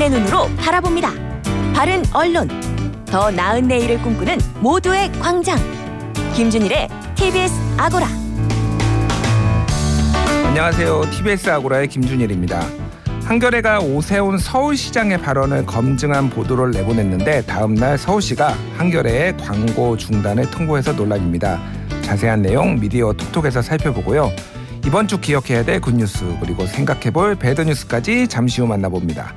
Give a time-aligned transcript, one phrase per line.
[0.00, 1.12] 시민의 눈으로 바라봅니다.
[1.74, 2.48] 바른 언론,
[3.04, 5.58] 더 나은 내일을 꿈꾸는 모두의 광장.
[6.34, 8.06] 김준일의 TBS 아고라.
[10.46, 11.02] 안녕하세요.
[11.10, 12.66] TBS 아고라의 김준일입니다.
[13.24, 21.60] 한겨레가 오세훈 서울시장의 발언을 검증한 보도를 내보냈는데 다음날 서울시가 한겨레의 광고 중단을 통보해서 논란입니다.
[22.02, 24.32] 자세한 내용 미디어 톡톡에서 살펴보고요.
[24.86, 29.34] 이번 주 기억해야 될 굿뉴스 그리고 생각해볼 배드뉴스까지 잠시 후 만나봅니다.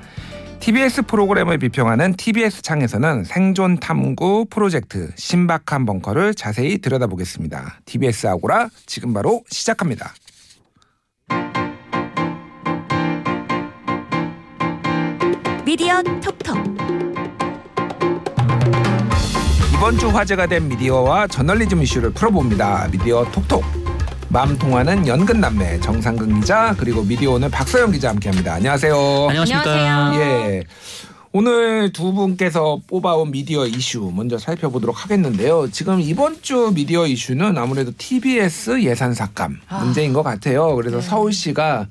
[0.63, 7.81] TBS 프로그램을 비평하는 TBS 창에서는 생존 탐구 프로젝트 신박한 벙커를 자세히 들여다보겠습니다.
[7.83, 10.13] TBS 아고라 지금 바로 시작합니다.
[15.65, 16.57] 미디어 톡톡.
[19.75, 22.87] 이번 주 화제가 된 미디어와 저널리즘 이슈를 풀어봅니다.
[22.89, 23.82] 미디어 톡톡.
[24.29, 28.53] 마음 통하는 연근 남매 정상근 기자 그리고 미디어 오늘 박서영 기자 함께합니다.
[28.53, 28.95] 안녕하세요.
[29.29, 30.15] 안녕하십니까.
[30.15, 30.63] 예.
[31.31, 35.69] 오늘 두 분께서 뽑아온 미디어 이슈 먼저 살펴보도록 하겠는데요.
[35.71, 40.75] 지금 이번 주 미디어 이슈는 아무래도 TBS 예산 삭감 문제인 것 같아요.
[40.75, 41.87] 그래서 서울시가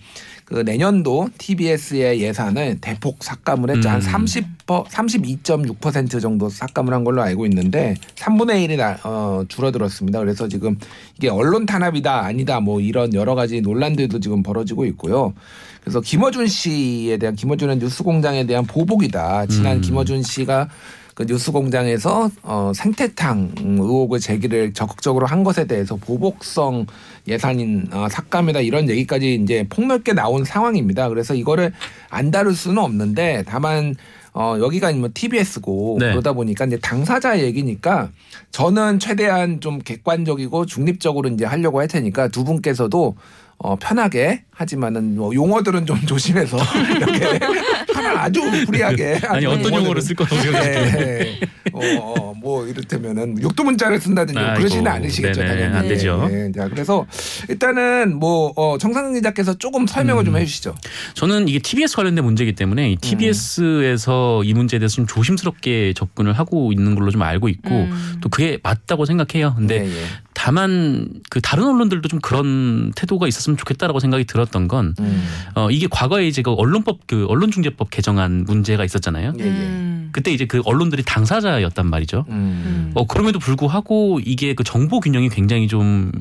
[0.53, 3.89] 그 내년도 TBS의 예산을 대폭 삭감을 했죠.
[3.89, 4.01] 한 음.
[4.01, 10.19] 30, 32.6% 정도 삭감을 한 걸로 알고 있는데 3분의 1이 나, 어, 줄어들었습니다.
[10.19, 10.77] 그래서 지금
[11.17, 15.33] 이게 언론 탄압이다 아니다 뭐 이런 여러 가지 논란들도 지금 벌어지고 있고요.
[15.81, 19.47] 그래서 김어준 씨에 대한 김어준의 뉴스공장에 대한 보복이다.
[19.47, 19.81] 지난 음.
[19.81, 20.69] 김어준 씨가
[21.15, 26.87] 그 뉴스공장에서 어, 생태탕 의혹을 제기를 적극적으로 한 것에 대해서 보복성
[27.29, 31.09] 예산인 어, 삭감이다 이런 얘기까지 이제 폭넓게 나온 상황입니다.
[31.09, 31.73] 그래서 이거를
[32.09, 33.95] 안 다룰 수는 없는데 다만
[34.35, 36.11] 어, 여기가 뭐 TBS고 네.
[36.11, 38.09] 그러다 보니까 이제 당사자 얘기니까
[38.51, 43.15] 저는 최대한 좀 객관적이고 중립적으로 이제 하려고 할 테니까 두 분께서도
[43.59, 46.57] 어, 편하게 하지만은 뭐 용어들은 좀 조심해서
[46.97, 47.39] 이렇게
[48.17, 50.83] 아주 불리하게 아니 어떤 용어를 쓸 거라고 생각하세요?
[50.99, 51.41] 네.
[51.73, 55.77] 어, 어, 뭐 이를테면은 육두 문자를 쓴다든지 뭐 아이고, 그러지는 않으시겠죠 네네, 당연히.
[55.77, 56.29] 안 되죠.
[56.31, 56.53] 네.
[56.53, 57.07] 자 그래서
[57.49, 60.27] 일단은 뭐 어, 정상근 기자께서 조금 설명을 음.
[60.27, 60.75] 좀 해주시죠.
[61.15, 66.73] 저는 이게 TBS 관련된 문제이기 때문에 이 TBS에서 이 문제에 대해서 좀 조심스럽게 접근을 하고
[66.73, 68.17] 있는 걸로 좀 알고 있고 음.
[68.21, 69.55] 또 그게 맞다고 생각해요.
[69.57, 70.05] 근데 예, 예.
[70.35, 75.25] 다만 그 다른 언론들도 좀 그런 태도가 있었으면 좋겠다라고 생각이 들었던 건 음.
[75.55, 79.35] 어, 이게 과거에 이제 그 언론법 그 언론중재법 개정안 문제가 있었잖아요.
[79.39, 79.49] 예, 예.
[79.49, 80.09] 음.
[80.13, 82.25] 그때 이제 그 언론들이 당사자였단 말이죠.
[82.29, 82.93] 음.
[82.95, 86.13] 어, 그럼에도 불구하고 이게 그 정보 균형이 굉장히 좀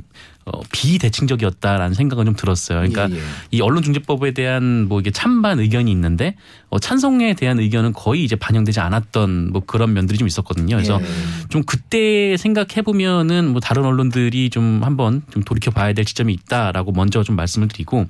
[0.46, 2.80] 어, 비대칭적이었다라는 생각은 좀 들었어요.
[2.80, 3.22] 그러니까 예, 예.
[3.52, 6.36] 이 언론중재법에 대한 뭐 이게 찬반 의견이 있는데
[6.70, 10.76] 어, 찬성에 대한 의견은 거의 이제 반영되지 않았던 뭐 그런 면들이 좀 있었거든요.
[10.76, 11.06] 그래서 예.
[11.50, 16.92] 좀 그때 생각해 보면은 뭐 다른 언론들이 좀 한번 좀 돌이켜 봐야 될 지점이 있다라고
[16.92, 18.08] 먼저 좀 말씀을 드리고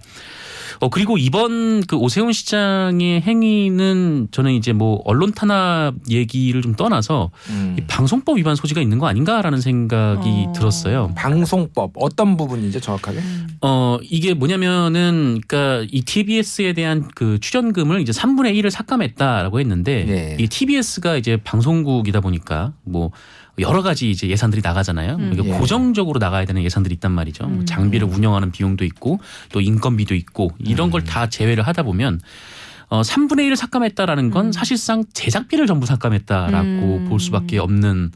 [0.80, 7.30] 어 그리고 이번 그 오세훈 시장의 행위는 저는 이제 뭐 언론 탄압 얘기를 좀 떠나서
[7.50, 7.76] 음.
[7.78, 10.54] 이 방송법 위반 소지가 있는 거 아닌가라는 생각이 어.
[10.56, 11.12] 들었어요.
[11.16, 13.20] 방송법 어떤 부분이죠 정확하게?
[13.62, 20.38] 어 이게 뭐냐면은 그러니까 이 TBS에 대한 그 출연금을 이제 3분의 1을 삭감했다라고 했는데 네.
[20.40, 23.12] 이 TBS가 이제 방송국이다 보니까 뭐
[23.60, 25.16] 여러 가지 이제 예산들이 나가잖아요.
[25.18, 25.32] 음.
[25.34, 25.54] 이게 예.
[25.58, 27.46] 고정적으로 나가야 되는 예산들이 있단 말이죠.
[27.48, 27.66] 뭐 음.
[27.66, 29.20] 장비를 운영하는 비용도 있고
[29.52, 32.22] 또 인건비도 있고 이런 걸 다 제외를 하다 보면
[32.88, 34.52] 어 3분의 1을 삭감했다라는 건 음.
[34.52, 37.06] 사실상 제작비를 전부 삭감했다라고 음.
[37.10, 38.12] 볼 수밖에 없는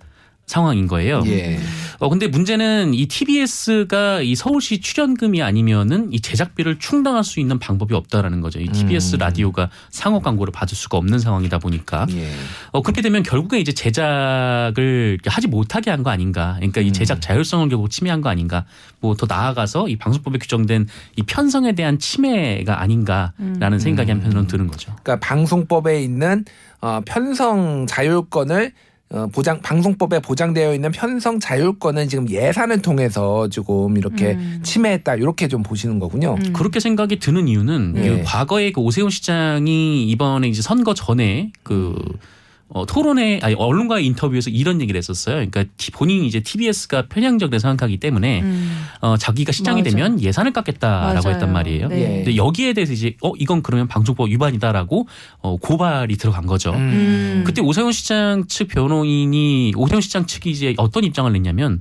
[0.46, 1.24] 상황인 거예요.
[1.26, 1.60] 예.
[2.00, 7.94] 어 근데 문제는 이 TBS가 이 서울시 출연금이 아니면은 이 제작비를 충당할 수 있는 방법이
[7.96, 8.60] 없다라는 거죠.
[8.60, 9.20] 이 TBS 음.
[9.20, 12.30] 라디오가 상업 광고를 받을 수가 없는 상황이다 보니까 예.
[12.72, 16.54] 어 그렇게 되면 결국에 이제 제작을 하지 못하게 한 거 아닌가.
[16.58, 16.94] 그러니까 이 음.
[16.94, 18.66] 제작 자율성을 결국 침해한 거 아닌가.
[19.00, 23.34] 뭐 더 나아가서 이 방송법에 규정된 이 편성에 대한 침해가 아닌가라는
[23.74, 23.80] 음.
[23.80, 24.94] 생각이 한편으로는 드는 거죠.
[25.02, 26.44] 그러니까 방송법에 있는
[26.82, 28.70] 어, 편성 자율권을 어,
[29.32, 34.60] 보장 방송법에 보장되어 있는 편성 자율권은 지금 예산을 통해서 조금 이렇게 음.
[34.64, 36.36] 침해했다 이렇게 좀 보시는 거군요.
[36.36, 36.54] 음.
[36.54, 38.10] 그렇게 생각이 드는 이유는 예.
[38.10, 41.96] 그 과거에 그 오세훈 시장이 이번에 이제 선거 전에 그
[42.68, 45.36] 어, 토론회 아니 언론과의 인터뷰에서 이런 얘기를 했었어요.
[45.36, 48.86] 그러니까 티- 본인이 이제 TBS가 편향적이라 생각하기 때문에 음.
[49.02, 49.92] 어, 자기가 시장이 맞아.
[49.96, 51.36] 되면 예산을 깎겠다라고 맞아요.
[51.36, 51.88] 했단 말이에요.
[51.90, 52.02] 네.
[52.02, 52.08] 예.
[52.24, 55.08] 근데 여기에 대해서 이제 어 이건 그러면 방송법 위반이다라고
[55.42, 56.72] 어, 고발이 들어간 거죠.
[56.74, 57.44] 음.
[57.46, 61.80] 그때 오세훈 시장 측 변호인이 오세훈 시장 측이 이제 어떤 입장을 냈냐면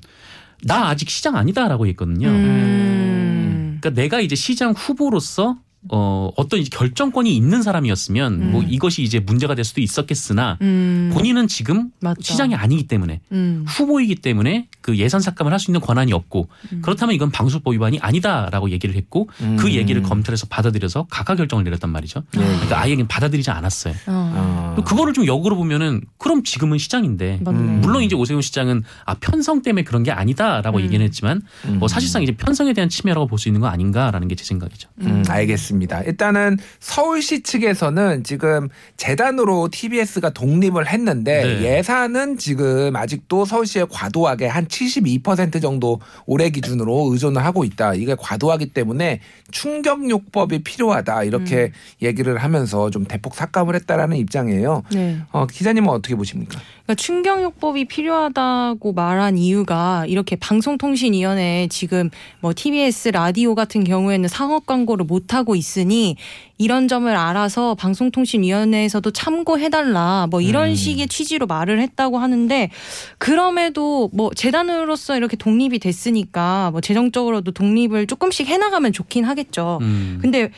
[0.64, 2.28] 나 아직 시장 아니다라고 했거든요.
[2.28, 3.78] 음.
[3.80, 5.56] 그러니까 내가 이제 시장 후보로서
[5.90, 8.52] 어 어떤 이제 결정권이 있는 사람이었으면 음.
[8.52, 11.10] 뭐 이것이 이제 문제가 될 수도 있었겠으나 음.
[11.12, 12.20] 본인은 지금 맞다.
[12.22, 13.64] 시장이 아니기 때문에 음.
[13.68, 16.80] 후보이기 때문에 그 예산 삭감을 할 수 있는 권한이 없고 음.
[16.82, 19.70] 그렇다면 이건 방수법 위반이 아니다라고 얘기를 했고 그 음.
[19.70, 22.22] 얘기를 검찰에서 받아들여서 각하 결정을 내렸단 말이죠.
[22.36, 22.44] 예, 예.
[22.44, 23.94] 그러니까 아예 그냥 받아들이지 않았어요.
[24.06, 24.74] 어.
[24.78, 24.82] 어.
[24.84, 27.58] 그거를 좀 역으로 보면은 그럼 지금은 시장인데 맞네.
[27.58, 27.80] 음.
[27.82, 30.82] 물론 이제 오세훈 시장은 아 편성 때문에 그런 게 아니다라고 음.
[30.82, 31.78] 얘기는 했지만 음.
[31.78, 34.88] 뭐 사실상 이제 편성에 대한 침해라고 볼 수 있는 거 아닌가라는 게 제 생각이죠.
[35.02, 35.73] 음, 알겠습니다.
[36.04, 41.78] 일단은 서울시 측에서는 지금 재단으로 TBS가 독립을 했는데 네.
[41.78, 47.94] 예산은 지금 아직도 서울시에 과도하게 한 72% 정도 올해 기준으로 의존을 하고 있다.
[47.94, 51.24] 이게 과도하기 때문에 충격요법이 필요하다.
[51.24, 51.72] 이렇게
[52.02, 54.82] 얘기를 하면서 좀 대폭 삭감을 했다라는 입장이에요.
[54.92, 55.18] 네.
[55.30, 56.60] 어, 기자님은 어떻게 보십니까?
[56.84, 62.10] 그러니까 충격요법이 필요하다고 말한 이유가 이렇게 방송통신위원회에 지금
[62.40, 66.16] 뭐 TBS 라디오 같은 경우에는 상업 광고를 못 하고 있으니
[66.58, 70.74] 이런 점을 알아서 방송통신위원회에서도 참고해달라 뭐 이런 음.
[70.74, 72.70] 식의 취지로 말을 했다고 하는데
[73.16, 79.78] 그럼에도 뭐 재단으로서 이렇게 독립이 됐으니까 뭐 재정적으로도 독립을 조금씩 해나가면 좋긴 하겠죠.
[79.80, 80.18] 음.
[80.20, 80.50] 근데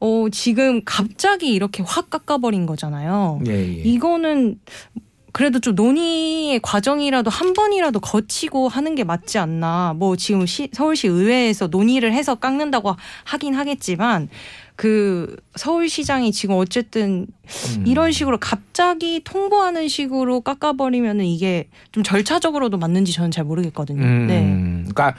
[0.00, 3.40] 어 지금 갑자기 이렇게 확 깎아버린 거잖아요.
[3.46, 3.82] 예, 예.
[3.84, 4.58] 이거는
[5.34, 9.92] 그래도 좀 논의의 과정이라도 한 번이라도 거치고 하는 게 맞지 않나.
[9.96, 12.94] 뭐 지금 시, 서울시 의회에서 논의를 해서 깎는다고
[13.24, 14.28] 하긴 하겠지만
[14.76, 17.26] 그 서울시장이 지금 어쨌든
[17.78, 17.84] 음.
[17.84, 24.04] 이런 식으로 갑자기 통보하는 식으로 깎아버리면은 이게 좀 절차적으로도 맞는지 저는 잘 모르겠거든요.
[24.04, 24.40] 음, 네.
[24.92, 25.16] 그러니까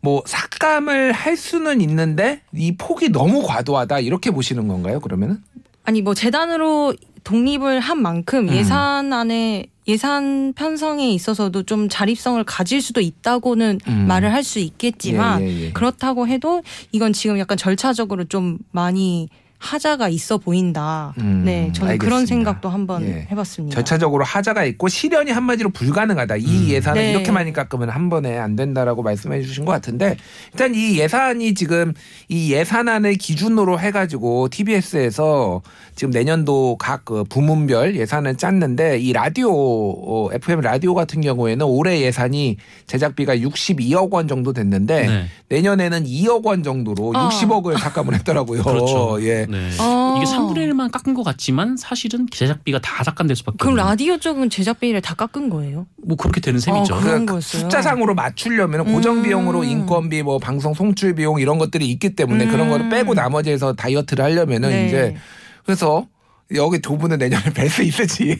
[0.00, 4.98] 뭐 삭감을 할 수는 있는데 이 폭이 너무 과도하다 이렇게 보시는 건가요?
[5.00, 5.42] 그러면은?
[5.84, 6.94] 아니 뭐 재단으로
[7.28, 8.54] 독립을 한 만큼 음.
[8.54, 14.06] 예산안에 예산 편성에 있어서도 좀 자립성을 가질 수도 있다고는 음.
[14.08, 15.72] 말을 할 수 있겠지만 예, 예, 예.
[15.72, 19.28] 그렇다고 해도 이건 지금 약간 절차적으로 좀 많이
[19.58, 21.12] 하자가 있어 보인다.
[21.18, 22.26] 음, 네, 저는 그런 알겠습니다.
[22.26, 23.26] 생각도 한번 예.
[23.30, 23.74] 해봤습니다.
[23.74, 26.36] 절차적으로 하자가 있고 실현이 한마디로 불가능하다.
[26.36, 26.68] 이 음.
[26.68, 27.10] 예산을 네.
[27.10, 30.16] 이렇게 많이 깎으면 한 번에 안 된다라고 말씀해 주신 것 같은데
[30.52, 31.92] 일단 이 예산이 지금
[32.28, 35.62] 이 예산안을 기준으로 해가지고 TBS에서
[35.96, 42.02] 지금 내년도 각 그 부문별 예산을 짰는데 이 라디오 어, FM 라디오 같은 경우에는 올해
[42.02, 45.24] 예산이 제작비가 62억 원 정도 됐는데 네.
[45.48, 47.30] 내년에는 2억 원 정도로 아.
[47.30, 48.60] 60억을 삭감을 했더라고요.
[48.68, 49.16] 그렇죠.
[49.22, 49.46] 예.
[49.48, 49.70] 네.
[49.80, 50.14] 어.
[50.16, 54.50] 이게 3분의 1만 깎은 것 같지만 사실은 제작비가 다 삭감될 수밖에 그럼 없는 라디오 쪽은
[54.50, 55.86] 제작비를 다 깎은 거예요?
[55.96, 56.94] 뭐 그렇게 되는 셈이죠.
[56.94, 57.62] 어, 그런 그 거였어요.
[57.62, 59.22] 숫자상으로 맞추려면 고정 음.
[59.22, 62.50] 비용으로 인건비 뭐 방송 송출 비용 이런 것들이 있기 때문에 음.
[62.50, 64.86] 그런 거를 빼고 나머지에서 다이어트를 하려면은 네.
[64.86, 65.16] 이제
[65.64, 66.06] 그래서
[66.56, 68.38] 여기 두 분은 내년에 뵐 수 있을지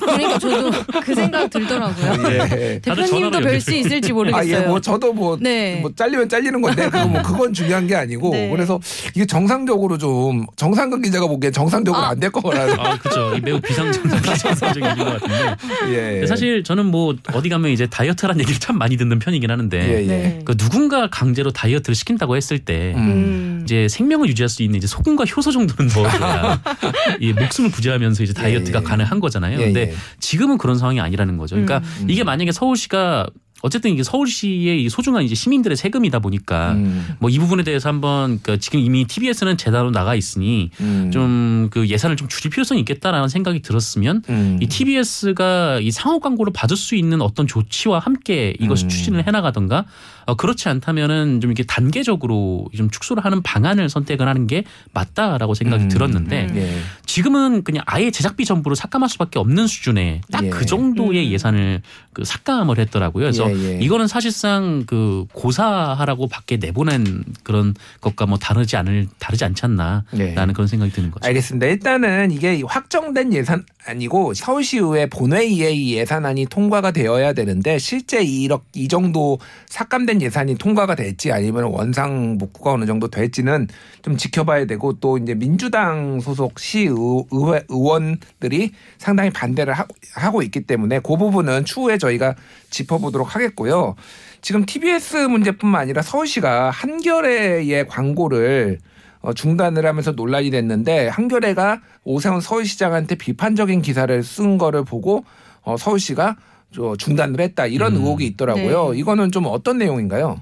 [0.00, 0.72] 그러니까 저도
[1.04, 2.32] 그 생각 들더라고요.
[2.32, 2.80] 예.
[2.84, 4.56] 다들 대표님도 뵐 수 있을지 모르겠어요.
[4.56, 5.78] 아, 예, 뭐 저도 뭐, 네.
[5.80, 8.50] 뭐 잘리면 잘리는 건데 그거 뭐 그건 중요한 게 아니고 네.
[8.50, 8.80] 그래서
[9.14, 12.08] 이게 정상적으로 좀 정상근 기자가 보기엔 정상적으로 아.
[12.08, 13.38] 안될 거라서 아, 그렇죠.
[13.40, 16.22] 매우 비상정상적인 일인 것 같은데.
[16.22, 16.26] 예.
[16.26, 20.06] 사실 저는 뭐 어디 가면 이제 다이어트란 얘기를 참 많이 듣는 편이긴 하는데 예, 예.
[20.06, 20.40] 네.
[20.44, 23.53] 그 누군가 강제로 다이어트를 시킨다고 했을 때 음.
[23.64, 23.66] 음.
[23.66, 26.60] 이제 생명을 유지할 수 있는 이제 소금과 효소 정도는 넣어줘야
[27.20, 28.86] 이 목숨을 부지하면서 이제 다이어트가 예, 예.
[28.86, 29.60] 가능한 거잖아요.
[29.60, 29.94] 예, 근데 예.
[30.20, 31.56] 지금은 그런 상황이 아니라는 거죠.
[31.56, 32.06] 그러니까 음.
[32.08, 33.28] 이게 만약에 서울시가
[33.64, 37.16] 어쨌든 이게 서울시의 이 소중한 이제 시민들의 세금이다 보니까 음.
[37.18, 41.10] 뭐이 부분에 대해서 한번 그 지금 이미 TBS는 재단으로 나가 있으니 음.
[41.10, 44.58] 좀그 예산을 좀 줄일 필요성이 있겠다라는 생각이 들었으면 음.
[44.60, 48.88] 이 TBS가 이 상업 광고를 받을 수 있는 어떤 조치와 함께 이것을 음.
[48.90, 49.86] 추진을 해나가던가
[50.26, 55.84] 어, 그렇지 않다면은 좀 이렇게 단계적으로 좀 축소를 하는 방안을 선택을 하는 게 맞다라고 생각이
[55.84, 55.88] 음.
[55.88, 56.56] 들었는데 음.
[56.56, 56.78] 예.
[57.06, 60.50] 지금은 그냥 아예 제작비 전부를 삭감할 수밖에 없는 수준의 딱 예.
[60.50, 61.32] 그 정도의 음.
[61.32, 63.24] 예산을 그 삭감을 했더라고요.
[63.24, 63.78] 그래서 예, 예.
[63.80, 70.48] 이거는 사실상 그 고사하라고 밖에 내보낸 그런 것과 뭐 다르지 않을 다르지 않지 않나 라는
[70.48, 70.52] 예.
[70.52, 71.26] 그런 생각이 드는 거죠.
[71.26, 71.66] 알겠습니다.
[71.66, 78.88] 일단은 이게 확정된 예산 아니고 서울시의회 본회의에 이 예산안이 통과가 되어야 되는데 실제 이렇 이
[78.88, 79.38] 정도
[79.68, 83.68] 삭감된 예산이 통과가 될지 아니면 원상 복구가 어느 정도 될지는
[84.02, 89.74] 좀 지켜봐야 되고 또 이제 민주당 소속 시의회 의원들이 상당히 반대를
[90.14, 92.34] 하고, 있기 때문에 그 부분은 추후에 저희가
[92.70, 93.94] 짚어보도록 하겠고요.
[94.40, 98.93] 지금 TBS 문제뿐만 아니라 서울시가 한겨레의 광고를 어,
[99.32, 105.24] 중단을 하면서 논란이 됐는데 한겨레가 오세훈 서울시장한테 비판적인 기사를 쓴 거를 보고
[105.62, 106.36] 어, 서울시가
[106.74, 108.02] 저 중단을 했다 이런 음.
[108.02, 108.92] 의혹이 있더라고요.
[108.92, 108.98] 네.
[108.98, 110.40] 이거는 좀 어떤 내용인가요?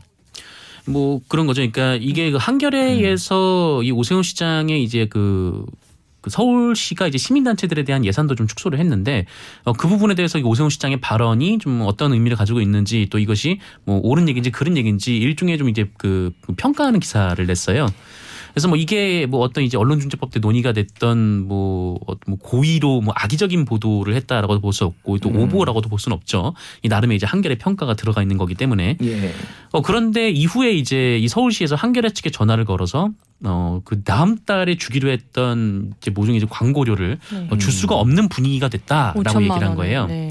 [0.86, 1.60] 뭐 그런 거죠.
[1.60, 3.84] 그러니까 이게 그 한겨레에서 음.
[3.84, 5.64] 이 오세훈 시장의 이제 그,
[6.20, 9.26] 그 서울시가 이제 시민단체들에 대한 예산도 좀 축소를 했는데
[9.64, 13.60] 어, 그 부분에 대해서 이 오세훈 시장의 발언이 좀 어떤 의미를 가지고 있는지 또 이것이
[13.84, 17.86] 뭐 옳은 얘기인지 그른 얘기인지 일종의 좀 이제 그 평가하는 기사를 냈어요.
[18.52, 23.14] 그래서 뭐 이게 뭐 어떤 이제 언론중재법 때 논의가 됐던 뭐, 어, 뭐 고의로 뭐
[23.16, 25.36] 악의적인 보도를 했다라고도 볼 수 없고 또 음.
[25.36, 26.54] 오보라고도 볼 수는 없죠.
[26.82, 29.32] 이 나름의 이제 한결의 평가가 들어가 있는 거기 때문에 예.
[29.72, 33.10] 어 그런데 이후에 이제 이 서울시에서 한겨레 측에 전화를 걸어서
[33.44, 37.48] 어그 다음 달에 주기로 했던 이제 모종 이제 광고료를 네.
[37.50, 39.74] 어, 줄 수가 없는 분위기가 됐다라고 5천만 얘기를 한.
[39.76, 40.06] 거예요.
[40.06, 40.28] 네.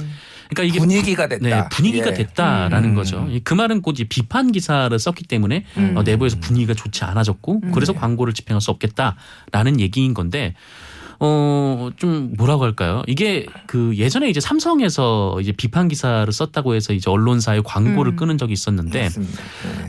[0.53, 1.47] 그러니까 이게 분위기가 됐다.
[1.47, 2.13] 네, 분위기가 예.
[2.13, 2.95] 됐다라는 음.
[2.95, 3.27] 거죠.
[3.43, 5.97] 그 말은 곧 비판 기사를 썼기 때문에 음.
[5.97, 7.71] 어, 내부에서 분위기가 좋지 않아졌고 음.
[7.71, 10.55] 그래서 광고를 집행할 수 없겠다라는 얘기인 건데
[11.23, 13.03] 어, 좀 뭐라고 할까요?
[13.05, 18.15] 이게 그 예전에 이제 삼성에서 이제 비판 기사를 썼다고 해서 이제 언론사에 광고를 음.
[18.15, 19.09] 끄는 적이 있었는데.
[19.09, 19.25] 네.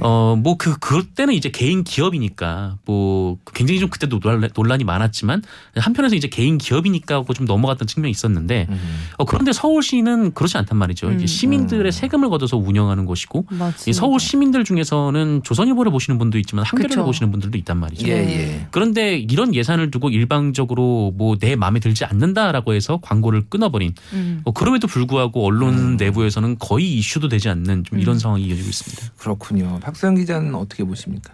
[0.00, 5.42] 어, 뭐, 그, 그때는 이제 개인 기업이니까, 뭐, 굉장히 좀 그때도 논란, 논란이 많았지만,
[5.76, 8.78] 한편에서 이제 개인 기업이니까 하고 좀 넘어갔던 측면이 있었는데, 음.
[9.16, 11.08] 어, 그런데 서울시는 그렇지 않단 말이죠.
[11.08, 11.16] 음.
[11.16, 13.46] 이제 시민들의 세금을 걷어서 운영하는 곳이고.
[13.86, 17.04] 이 서울 시민들 중에서는 조선일보를 보시는 분도 있지만, 한겨레를.
[17.04, 18.06] 보시는 분들도 있단 말이죠.
[18.08, 18.38] 예, 네.
[18.38, 18.66] 예.
[18.70, 24.43] 그런데 이런 예산을 두고 일방적으로 뭐 내 마음에 들지 않는다라고 해서 광고를 끊어버린 음.
[24.45, 25.97] 어, 그럼에도 불구하고 언론 음.
[25.97, 28.19] 내부에서는 거의 이슈도 되지 않는 좀 이런 음.
[28.19, 29.12] 상황이 이어지고 있습니다.
[29.19, 29.79] 그렇군요.
[29.83, 31.33] 박수영 기자는 어떻게 보십니까?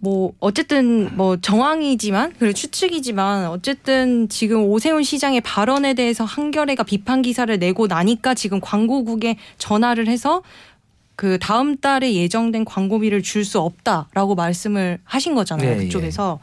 [0.00, 7.58] 뭐 어쨌든 뭐 정황이지만 그리고 추측이지만 어쨌든 지금 오세훈 시장의 발언에 대해서 한겨레가 비판 기사를
[7.58, 10.42] 내고 나니까 지금 광고국에 전화를 해서
[11.14, 15.76] 그 다음 달에 예정된 광고비를 줄 수 없다라고 말씀을 하신 거잖아요.
[15.76, 16.40] 네, 그쪽에서.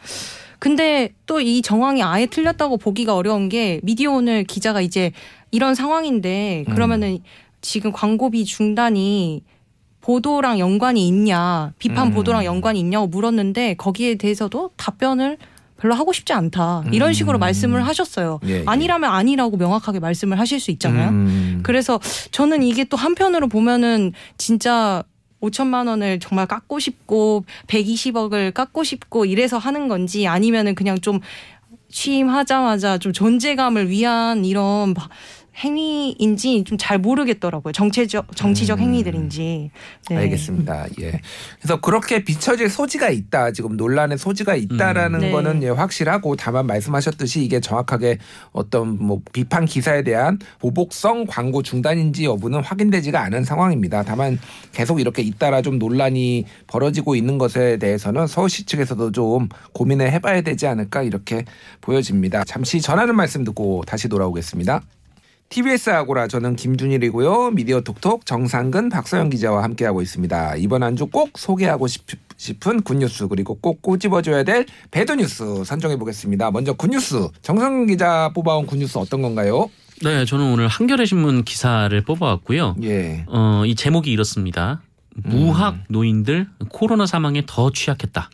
[0.60, 5.12] 근데 또 이 정황이 아예 틀렸다고 보기가 어려운 게 미디어 오늘 기자가 이제
[5.52, 6.74] 이런 상황인데 음.
[6.74, 7.20] 그러면은
[7.62, 9.44] 지금 광고비 중단이
[10.02, 12.14] 보도랑 연관이 있냐, 비판 음.
[12.14, 15.38] 보도랑 연관이 있냐고 물었는데 거기에 대해서도 답변을
[15.78, 16.84] 별로 하고 싶지 않다.
[16.92, 17.40] 이런 식으로 음.
[17.40, 18.40] 말씀을 하셨어요.
[18.48, 18.64] 예, 예.
[18.66, 21.10] 아니라면 아니라고 명확하게 말씀을 하실 수 있잖아요.
[21.10, 21.60] 음.
[21.64, 22.00] 그래서
[22.32, 25.04] 저는 이게 또 한편으로 보면은 진짜
[25.42, 31.20] 5천만 원을 정말 깎고 싶고 120억을 깎고 싶고 이래서 하는 건지 아니면은 그냥 좀
[31.90, 35.10] 취임하자마자 좀 존재감을 위한 이런 바-
[35.58, 37.72] 행위인지 좀 잘 모르겠더라고요.
[37.74, 38.84] 정치적 정치적 음.
[38.86, 39.70] 행위들인지.
[40.10, 40.18] 네.
[40.18, 40.88] 알겠습니다.
[41.02, 41.20] 예.
[41.60, 43.52] 그래서 그렇게 비춰질 소지가 있다.
[43.52, 45.22] 지금 논란의 소지가 있다라는 음.
[45.22, 45.32] 네.
[45.32, 48.18] 거는 예, 확실하고 다만 말씀하셨듯이 이게 정확하게
[48.54, 54.04] 어떤 뭐 비판 기사에 대한 보복성 광고 중단인지 여부는 확인되지가 않은 상황입니다.
[54.04, 54.40] 다만
[54.72, 60.66] 계속 이렇게 잇따라 좀 논란이 벌어지고 있는 것에 대해서는 서울시 측에서도 좀 고민을 해봐야 되지
[60.66, 61.44] 않을까 이렇게
[61.82, 62.46] 보여집니다.
[62.46, 64.82] 잠시 전하는 말씀 듣고 다시 돌아오겠습니다.
[65.50, 67.52] TBS 아고라 저는 김준일이고요.
[67.52, 70.56] 미디어 톡톡 정상근 박서영 기자와 함께하고 있습니다.
[70.58, 72.06] 이번 한 주 꼭 소개하고 싶,
[72.38, 76.52] 싶은 good news 그리고 꼭 꼬집어줘야 될 bad news 선정해 보겠습니다.
[76.52, 79.70] 먼저 good news 정상근 기자 뽑아온 good news 어떤 건가요?
[80.04, 82.76] 네, 저는 오늘 한겨레 신문 기사를 뽑아왔고요.
[82.84, 83.26] 예.
[83.28, 84.82] 어, 이 제목이 이렇습니다.
[85.16, 88.30] 무학 노인들 코로나 사망에 더 취약했다.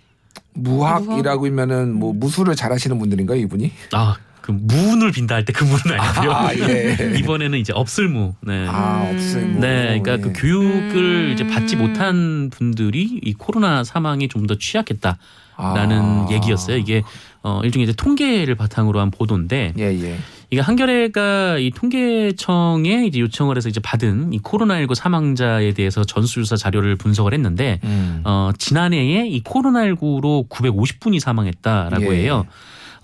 [0.53, 3.71] 무학이라고 하면은 뭐 무술을 잘하시는 분들인가요, 이분이?
[3.93, 6.31] 아, 그 무운을 빈다 할 때 그 무는 아니고요.
[6.31, 7.13] 아, 예.
[7.17, 8.35] 이번에는 이제 없을무.
[8.41, 8.67] 네.
[8.69, 9.51] 아, 음.
[9.53, 9.61] 뭐.
[9.61, 10.33] 네, 그러니까 그 예.
[10.33, 11.31] 교육을 음.
[11.33, 15.17] 이제 받지 못한 분들이 이 코로나 사망에 좀더 취약했다
[15.57, 16.27] 라는 아.
[16.31, 16.77] 얘기였어요.
[16.77, 17.01] 이게
[17.41, 20.17] 어 일종의 이제 통계를 바탕으로 한 보도인데 예, 예.
[20.51, 26.97] 이게 한겨레가 이 통계청에 이제 요청을 해서 이제 받은 이 코로나19 사망자에 대해서 전수조사 자료를
[26.97, 28.21] 분석을 했는데 음.
[28.25, 32.23] 어 지난해에 이 코로나19로 950분이 사망했다라고 예.
[32.23, 32.45] 해요.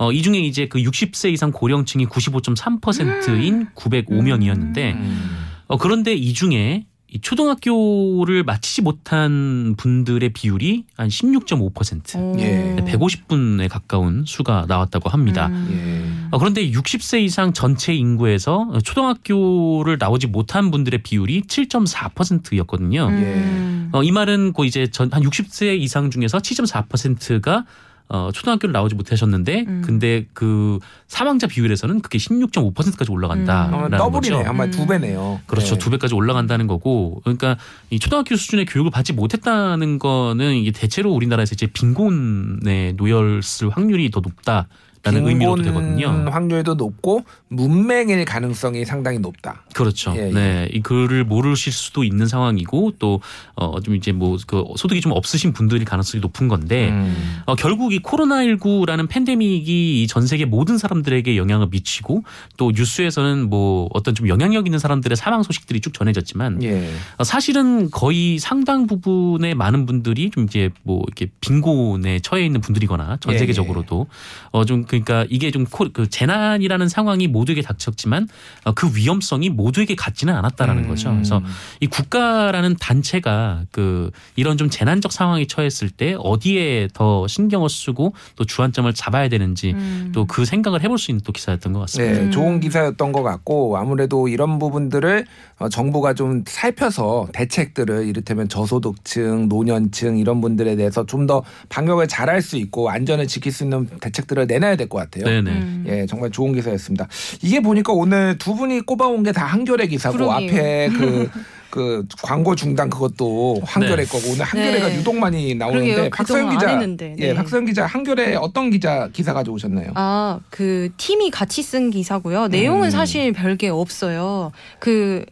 [0.01, 5.29] 어, 이 중에 이제 그 60세 이상 고령층이 95.3%인 905명이었는데 음.
[5.67, 12.15] 어, 그런데 이 중에 이 초등학교를 마치지 못한 분들의 비율이 한 16.5%.
[12.17, 12.39] 오.
[12.39, 12.75] 예.
[12.79, 15.47] 150분에 가까운 수가 나왔다고 합니다.
[15.47, 16.29] 음.
[16.31, 23.07] 어, 그런데 60세 이상 전체 인구에서 초등학교를 나오지 못한 분들의 비율이 7.4%였거든요.
[23.07, 23.89] 음.
[23.91, 27.65] 어, 이 말은 그 이제 전, 한 60세 이상 중에서 7.4%가
[28.13, 29.81] 어, 초등학교를 나오지 못하셨는데, 음.
[29.85, 33.13] 근데 그 사망자 비율에서는 그게 16.5%까지 음.
[33.13, 34.35] 올라간다라는 어, 더블이네.
[34.35, 34.49] 거죠.
[34.49, 34.71] 아마 음.
[34.71, 35.39] 두 배네요.
[35.45, 35.75] 그렇죠.
[35.75, 35.79] 네.
[35.79, 37.57] 두 배까지 올라간다는 거고, 그러니까
[37.89, 44.19] 이 초등학교 수준의 교육을 받지 못했다는 거는 이게 대체로 우리나라에서 이제 빈곤에 놓였을 확률이 더
[44.19, 44.67] 높다
[45.03, 46.25] 라는 의미로도 되거든요.
[46.29, 49.63] 확률도 높고 문맹일 가능성이 상당히 높다.
[49.73, 50.13] 그렇죠.
[50.15, 50.31] 예, 예.
[50.31, 53.19] 네, 이 글을 모르실 수도 있는 상황이고 또
[53.55, 57.41] 어 좀 이제 뭐 그 소득이 좀 없으신 분들일 가능성이 높은 건데 음.
[57.45, 62.23] 어, 결국 이 코로나19라는 팬데믹이 이전 세계 모든 사람들에게 영향을 미치고
[62.57, 66.89] 또 뉴스에서는 뭐 어떤 좀 영향력 있는 사람들의 사망 소식들이 쭉 전해졌지만 예.
[67.17, 73.17] 어, 사실은 거의 상당 부분의 많은 분들이 좀 이제 뭐 이렇게 빈곤에 처해 있는 분들이거나
[73.19, 74.07] 전 예, 세계적으로도
[74.51, 78.27] 어좀 그러니까 이게 좀 그 재난이라는 상황이 모두에게 닥쳤지만
[78.65, 80.87] 어, 그 위험성이 모두에게 같지는 않았다라는 음.
[80.89, 81.11] 거죠.
[81.11, 81.41] 그래서
[81.79, 88.43] 이 국가라는 단체가 그 이런 좀 재난적 상황에 처했을 때 어디에 더 신경을 쓰고 또
[88.45, 90.11] 주안점을 잡아야 되는지 음.
[90.13, 92.13] 또그 생각을 해볼 수 있는 또 기사였던 것 같습니다.
[92.19, 92.31] 네, 음.
[92.31, 95.25] 좋은 기사였던 것 같고 아무래도 이런 부분들을
[95.59, 102.41] 어, 정부가 좀 살펴서 대책들을 이를테면 저소득층, 노년층 이런 분들에 대해서 좀 더 방역을 잘할
[102.41, 105.25] 수 있고 안전을 지킬 수 있는 대책들을 내놔야 될 것 같아요.
[105.25, 105.51] 네네.
[105.51, 105.85] 음.
[105.87, 107.07] 예, 정말 좋은 기사였습니다.
[107.41, 110.35] 이게 보니까 오늘 두 분이 꼽아온 게 다 한겨레 기사고 그러게요.
[110.49, 111.29] 앞에 그
[111.71, 114.05] 그 광고 중단 그것도 한겨레 네.
[114.05, 114.97] 거고 오늘 한겨레가 네.
[114.97, 116.09] 유독 많이 나오는데.
[116.09, 116.81] 박서영 기자.
[117.19, 117.33] 예 네.
[117.33, 119.91] 박서영 기자 한겨레 어떤 기자 기사 가져오셨나요?
[119.95, 122.47] 아, 그 팀이 같이 쓴 기사고요.
[122.49, 122.91] 내용은 음.
[122.91, 124.51] 사실 별게 없어요.
[124.79, 125.23] 그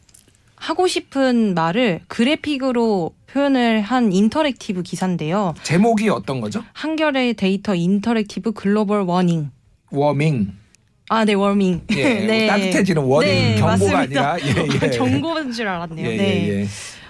[0.56, 5.54] 하고 싶은 말을 그래픽으로 표현을 한 interactive 기사인데요.
[5.64, 6.64] 제목이 어떤 거죠?
[6.74, 9.50] 한겨레 데이터 interactive global warning.
[9.92, 10.54] 워밍
[11.12, 11.82] 아, 네, warming.
[11.92, 14.00] 예, 따뜻해지는 warming 네, 경고가 맞습니다.
[14.34, 14.90] 아니라 예, 예.
[14.98, 16.08] 경고인 줄 알았네요.
[16.08, 16.48] 예, 네.
[16.50, 16.68] 예, 예.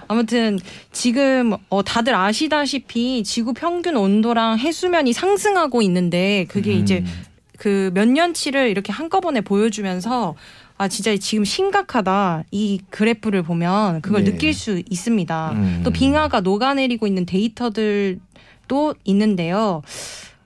[0.07, 0.57] 아무튼
[0.91, 6.79] 지금 어 다들 아시다시피 지구 평균 온도랑 해수면이 상승하고 있는데 그게 음.
[6.79, 7.03] 이제
[7.57, 10.35] 그 몇 년치를 이렇게 한꺼번에 보여주면서
[10.79, 14.31] 아 진짜 지금 심각하다 이 그래프를 보면 그걸 네.
[14.31, 15.51] 느낄 수 있습니다.
[15.51, 15.81] 음.
[15.83, 19.81] 또 빙하가 녹아내리고 있는 데이터들도 있는데요.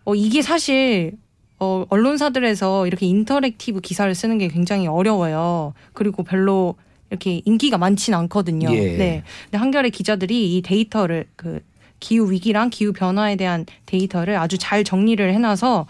[0.05, 1.11] 어 이게 사실
[1.59, 5.75] 어 언론사들에서 이렇게 interactive 기사를 쓰는 게 굉장히 어려워요.
[5.93, 6.73] 그리고 별로
[7.11, 8.73] 이렇게 인기가 많지는 않거든요.
[8.73, 8.97] 예.
[8.97, 9.23] 네.
[9.43, 11.59] 근데 한겨레 기자들이 이 데이터를 그
[11.99, 15.85] 기후 위기랑 기후 변화에 대한 데이터를 아주 잘 정리를 해놔서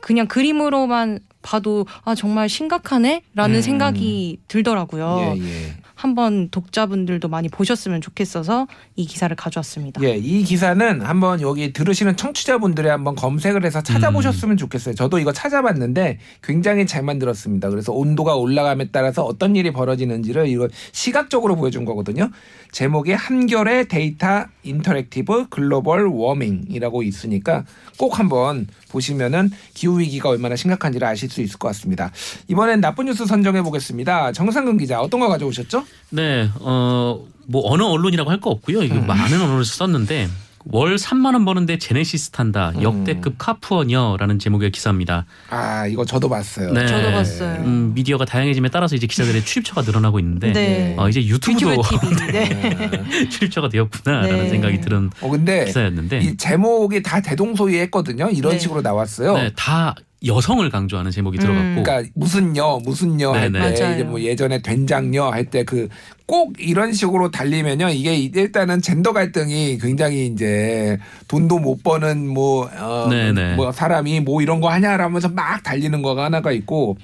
[0.00, 3.60] 그냥 그림으로만 봐도 아 정말 심각하네라는 음.
[3.60, 5.34] 생각이 들더라고요.
[5.36, 5.76] 예, 예.
[5.94, 10.02] 한번 독자분들도 많이 보셨으면 좋겠어서 이 기사를 가져왔습니다.
[10.02, 14.96] 예, 이 기사는 한번 여기 들으시는 청취자분들이 한번 검색을 해서 찾아보셨으면 좋겠어요.
[14.96, 17.70] 저도 이거 찾아봤는데 굉장히 잘 만들었습니다.
[17.70, 22.30] 그래서 온도가 올라감에 따라서 어떤 일이 벌어지는지를 이거 시각적으로 보여준 거거든요.
[22.72, 27.64] 제목이 한겨레 데이터 interactive global warming이라고 있으니까
[27.98, 32.12] 꼭 한번 보시면은 기후 위기가 얼마나 심각한지를 아실 수 있을 것 같습니다.
[32.48, 34.32] 이번엔 나쁜 뉴스 선정해 보겠습니다.
[34.32, 35.84] 정상근 기자 어떤 거 가져오셨죠?
[36.10, 38.82] 네, 어, 뭐 어느 언론이라고 할 거 없고요.
[38.82, 40.28] 이거 많은 언론에서 썼는데
[40.64, 45.26] 월 3만 원 버는데 제네시스 탄다 역대급 카푸어녀라는 제목의 기사입니다.
[45.50, 46.72] 아 이거 저도 봤어요.
[46.72, 46.86] 네.
[46.86, 47.62] 저도 봤어요.
[47.64, 50.94] 음, 미디어가 다양해짐에 따라서 이제 기자들의 출입처가 늘어나고 있는데 네.
[50.98, 52.26] 어, 이제 유튜브도 유튜브 TV.
[52.32, 53.28] 네.
[53.28, 54.48] 출입처가 되었구나라는 네.
[54.48, 58.30] 생각이 드는 어 근데 기사였는데 이 제목이 다 대동소이했거든요.
[58.30, 58.58] 이런 네.
[58.58, 59.34] 식으로 나왔어요.
[59.34, 63.94] 네, 다 여성을 강조하는 제목이 들어갔고 그러니까 무슨요, 무슨요 할 때.
[63.94, 65.88] 이제 뭐 예전에 된장요 할 때 그
[66.26, 70.96] 꼭 이런 식으로 달리면요 이게 일단은 젠더 갈등이 굉장히 이제
[71.28, 73.56] 돈도 못 버는 뭐, 어, 네네.
[73.56, 76.96] 뭐 사람이 뭐 이런 거 하냐라면서 막 달리는 거가 하나가 있고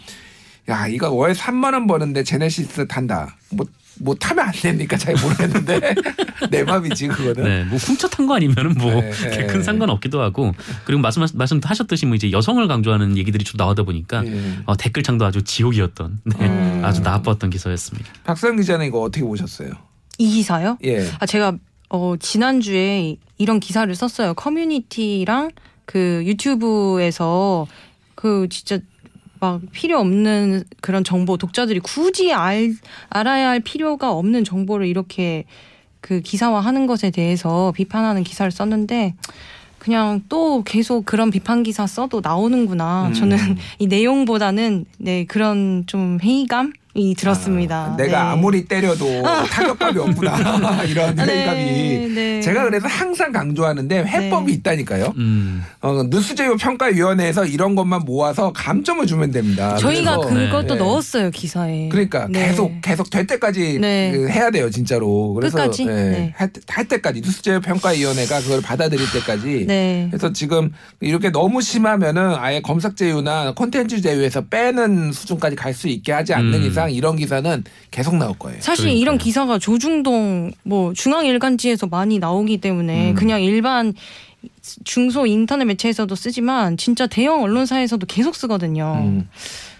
[0.71, 3.67] 야 이거 월 3만 원 버는데 제네시스 탄다 뭐.
[4.01, 4.97] 뭐 타면 안 됩니까?
[4.97, 5.81] 잘 모르겠는데
[6.51, 7.45] 내 맘이지 그거는.
[7.45, 9.47] 네, 뭐 훔쳐 탄 거 아니면은 뭐 네, 네.
[9.47, 14.25] 큰 상관 없기도 하고 그리고 말씀 말씀하셨듯이 뭐 이제 여성을 강조하는 얘기들이 좀 나오다 보니까
[14.27, 14.59] 예.
[14.67, 16.83] 어, 댓글창도 아주 지옥이었던 네, 음.
[16.85, 18.09] 아주 나빴던 기사였습니다.
[18.25, 19.71] 박선 기자는 이거 어떻게 보셨어요?
[20.19, 20.77] 이 기사요?
[20.85, 21.09] 예.
[21.21, 21.57] 아 제가
[21.91, 24.35] 어 지난주에 이런 기사를 썼어요.
[24.35, 25.51] 커뮤니티랑
[25.87, 27.67] 그 유튜브에서
[28.15, 28.79] 그 진짜
[29.41, 32.75] 막 필요 없는 그런 정보 독자들이 굳이 알
[33.11, 35.45] 알아야 할 필요가 없는 정보를 이렇게
[36.01, 39.15] 그 기사화하는 것에 대해서 비판하는 기사를 썼는데
[39.79, 43.09] 그냥 또 계속 그런 비판 기사 써도 나오는구나.
[43.09, 43.15] 음.
[43.15, 43.37] 저는
[43.79, 47.93] 이 내용보다는 네 그런 좀 회의감 이 들었습니다.
[47.93, 48.31] 아, 내가 네.
[48.33, 51.63] 아무리 때려도 타격감이 없구나 이런 아, 회의감이.
[51.65, 52.41] 네, 네.
[52.41, 54.53] 제가 그래서 항상 강조하는데 회법이 네.
[54.59, 55.15] 있다니까요.
[55.17, 59.77] 음, 어, 뉴스제휴 평가위원회에서 이런 것만 모아서 감점을 주면 됩니다.
[59.77, 60.81] 저희가 그것도 네.
[60.81, 61.89] 넣었어요 기사에.
[61.89, 62.49] 그러니까 네.
[62.49, 64.11] 계속 계속 될 때까지 네.
[64.13, 65.35] 그 해야 돼요 진짜로.
[65.35, 65.83] 그래서 끝까지?
[65.85, 66.33] 예, 네.
[66.37, 69.67] 할, 때- 할 때까지 뉴스제휴 평가위원회가 그걸 받아들일 때까지.
[69.69, 70.09] 네.
[70.11, 76.11] 그래서 지금 이렇게 너무 심하면은 아예 검색 제휴나 콘텐츠 제휴에서 빼는 수준까지 갈 수 있게
[76.13, 76.67] 하지 않는 음.
[76.67, 78.61] 이상 이런 기사는 계속 나올 거예요.
[78.61, 79.01] 사실 그러니까요.
[79.01, 83.15] 이런 기사가 조중동 뭐 중앙일간지에서 많이 나오기 때문에 음.
[83.15, 83.95] 그냥 일반
[84.85, 88.99] 중소 인터넷 매체에서도 쓰지만 진짜 대형 언론사에서도 계속 쓰거든요.
[89.03, 89.29] 음.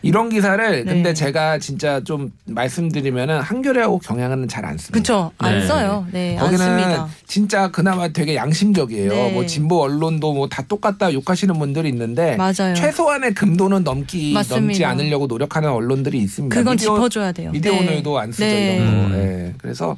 [0.03, 0.93] 이런 기사를 네.
[0.93, 4.93] 근데 제가 진짜 좀 말씀드리면은 한겨레하고 경향은 잘 안 씁니다.
[4.93, 5.33] 그렇죠.
[5.39, 5.67] 안 네.
[5.67, 6.07] 써요.
[6.13, 7.09] 네, 안 거기는 씁니다.
[7.27, 9.09] 진짜 그나마 되게 양심적이에요.
[9.11, 9.33] 네.
[9.33, 12.75] 뭐 진보 언론도 뭐 다 똑같다 욕하시는 분들이 있는데 맞아요.
[12.75, 14.61] 최소한의 금도는 넘기 맞습니다.
[14.67, 16.55] 넘지 않으려고 노력하는 언론들이 있습니다.
[16.57, 17.51] 그건 미디어, 짚어줘야 돼요.
[17.53, 17.81] 미디어 네.
[17.81, 18.77] 오늘도 안 쓰죠 네.
[18.77, 19.15] 이런 거.
[19.17, 19.21] 음.
[19.51, 19.55] 예.
[19.59, 19.97] 그래서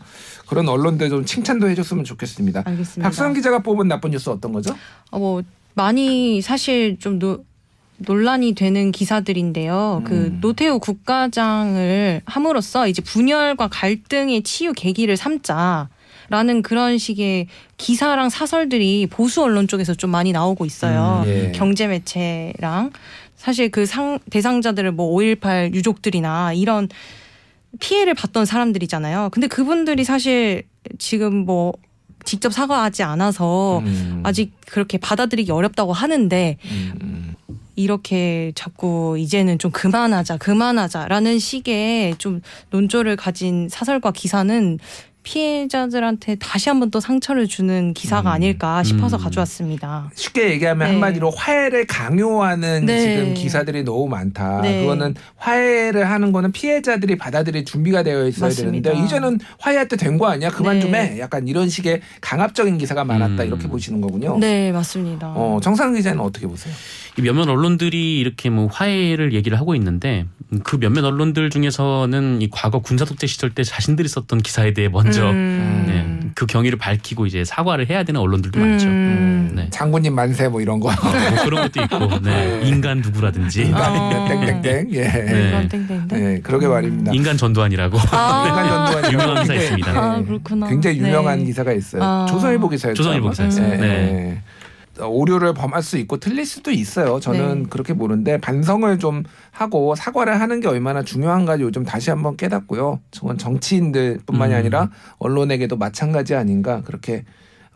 [0.51, 2.65] 그런 언론들 좀 칭찬도 해줬으면 좋겠습니다.
[2.67, 3.09] 알겠습니다.
[3.09, 4.75] 박서영 기자가 뽑은 나쁜 뉴스 어떤 거죠?
[5.13, 5.43] 어, 뭐
[5.75, 7.45] 많이 사실 좀 노,
[7.99, 10.03] 논란이 되는 기사들인데요.
[10.05, 10.39] 그 음.
[10.41, 15.89] 노태우 국가장을 함으로써 이제 분열과 갈등의 치유 계기를 삼자
[16.31, 21.23] 라는 그런 식의 기사랑 사설들이 보수 언론 쪽에서 좀 많이 나오고 있어요.
[21.27, 21.53] 음, 예.
[21.55, 22.91] 경제 매체랑
[23.37, 26.89] 사실 그 상 대상자들을 뭐 5.18 유족들이나 이런
[27.79, 29.31] 피해를 봤던 사람들이잖아요.
[29.33, 30.65] 근데 그분들이 사실
[30.99, 31.73] 지금 뭐
[32.25, 34.21] 직접 사과하지 않아서 음.
[34.25, 37.35] 아직 그렇게 받아들이기 어렵다고 하는데 음, 음.
[37.77, 44.79] 이렇게 자꾸 이제는 좀 그만하자, 그만하자라는 식의 좀 논조를 가진 사설과 기사는
[45.23, 48.35] 피해자들한테 다시 한번 또 상처를 주는 기사가 음.
[48.35, 49.23] 아닐까 싶어서 음.
[49.23, 50.11] 가져왔습니다.
[50.15, 50.93] 쉽게 얘기하면 네.
[50.95, 53.01] 한마디로 화해를 강요하는 네.
[53.01, 54.61] 지금 기사들이 너무 많다.
[54.63, 54.81] 네.
[54.81, 58.91] 그거는 화해를 하는 거는 피해자들이 받아들일 준비가 되어 있어야 맞습니다.
[58.91, 60.51] 되는데 이제는 화해할 때 된 거 아니야?
[60.51, 60.81] 그만 네.
[60.81, 61.19] 좀 해.
[61.21, 63.43] 약간 이런 식의 강압적인 기사가 많았다.
[63.43, 63.47] 음.
[63.47, 64.39] 이렇게 보시는 거군요.
[64.39, 65.29] 네, 맞습니다.
[65.35, 66.75] 어, 정상 기자는 어떻게 보세요?
[67.19, 70.27] 이 몇몇 언론들이 이렇게 뭐 화해를 얘기를 하고 있는데
[70.63, 75.31] 그 몇몇 언론들 중에서는 이 과거 군사 독재 시절 때 자신들이 썼던 기사에 대해 먼저
[75.31, 75.85] 음.
[75.87, 78.87] 네, 그 경위를 밝히고 이제 사과를 해야 되는 언론들도 많죠.
[78.89, 79.53] 음.
[79.55, 79.69] 네.
[79.71, 80.91] 장군님 만세 뭐 이런 거.
[80.91, 82.61] 뭐 그런 것도 있고, 네.
[82.65, 84.29] 인간 누구라든지, 인간이면 어.
[84.29, 84.93] 땡땡땡.
[84.93, 85.09] 예.
[85.09, 85.69] 네.
[86.09, 87.13] 네, 그러게 말입니다.
[87.13, 88.45] 인간 전두환이라고 아.
[88.49, 89.91] 인간 전두환 유명한 기사 있습니다.
[89.93, 90.69] 아, 그렇구나.
[90.69, 91.45] 굉장히 유명한 네.
[91.45, 92.03] 기사가 있어요.
[92.03, 92.27] 아.
[92.29, 92.95] 조선일보 기사였죠.
[93.03, 93.31] 조선일보?
[93.31, 93.69] 기사였어요.
[93.81, 94.43] 네.
[95.03, 97.21] 오류를 범할 수 있고 틀릴 수도 있어요.
[97.21, 97.69] 저는 네.
[97.69, 103.01] 그렇게 보는데 반성을 좀 하고 사과를 하는 게 얼마나 중요한가 요즘 다시 한번 깨닫고요.
[103.11, 104.59] 저건 정치인들뿐만이 음.
[104.59, 107.25] 아니라 언론에게도 마찬가지 아닌가 그렇게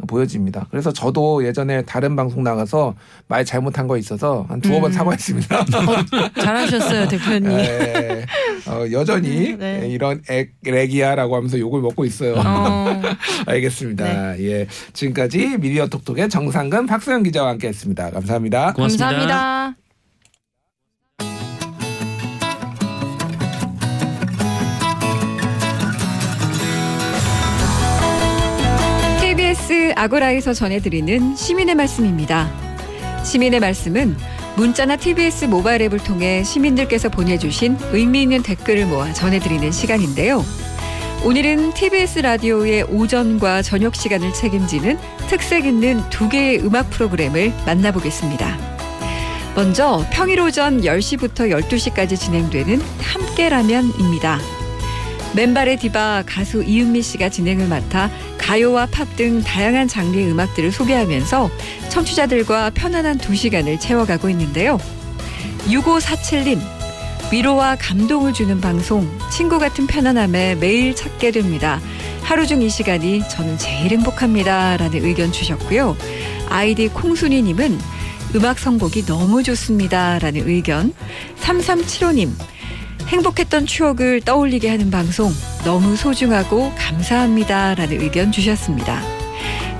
[0.06, 0.66] 보여집니다.
[0.70, 2.94] 그래서 저도 예전에 다른 방송 나가서
[3.28, 4.92] 말 잘못한 거 있어서 한 두어 번 음.
[4.92, 5.64] 사과했습니다.
[6.40, 7.56] 잘하셨어요, 대표님.
[7.56, 8.26] 네.
[8.66, 9.88] 어, 여전히 네.
[9.88, 12.34] 이런 액, 렉이야라고 하면서 욕을 먹고 있어요.
[12.36, 13.02] 어.
[13.46, 14.38] 알겠습니다.
[14.40, 14.66] 예.
[14.92, 18.10] 지금까지 미디어 톡톡의 정상근 박수영 기자와 함께 했습니다.
[18.10, 18.72] 감사합니다.
[18.72, 19.06] 고맙습니다.
[19.06, 19.83] 감사합니다.
[29.94, 32.50] 아고라에서 전해드리는 시민의 말씀입니다.
[33.24, 34.16] 시민의 말씀은
[34.56, 40.44] 문자나 TBS 모바일 앱을 통해 시민들께서 보내주신 의미 있는 댓글을 모아 전해드리는 시간인데요.
[41.24, 48.74] 오늘은 TBS 라디오의 오전과 저녁 시간을 책임지는 특색 있는 두 개의 음악 프로그램을 만나보겠습니다.
[49.56, 54.38] 먼저 평일 오전 10시부터 12시까지 진행되는 함께라면입니다.
[55.34, 61.50] 맨발의 디바 가수 이은미 씨가 진행을 맡아 가요와 팝 등 다양한 장르의 음악들을 소개하면서
[61.90, 64.78] 청취자들과 편안한 두 시간을 채워가고 있는데요.
[65.66, 66.60] 6547님,
[67.32, 71.80] 위로와 감동을 주는 방송, 친구 같은 편안함에 매일 찾게 됩니다.
[72.22, 74.76] 하루 중 이 시간이 저는 제일 행복합니다.
[74.76, 75.96] 라는 의견 주셨고요.
[76.48, 77.78] 아이디 콩순이님은
[78.36, 80.18] 음악 선곡이 너무 좋습니다.
[80.18, 80.92] 라는 의견.
[81.40, 82.30] 3375님,
[83.14, 85.32] 행복했던 추억을 떠올리게 하는 방송
[85.64, 87.76] 너무 소중하고 감사합니다.
[87.76, 89.00] 라는 의견 주셨습니다.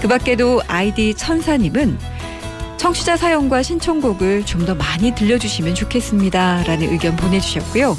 [0.00, 1.98] 그 밖에도 아이디 천사님은
[2.76, 6.62] 청취자 사연과 신청곡을 좀 더 많이 들려주시면 좋겠습니다.
[6.64, 7.96] 라는 의견 보내주셨고요.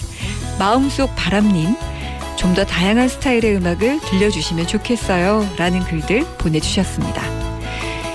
[0.58, 1.76] 마음속 바람님,
[2.38, 5.46] 좀 더 다양한 스타일의 음악을 들려주시면 좋겠어요.
[5.58, 7.22] 라는 글들 보내주셨습니다.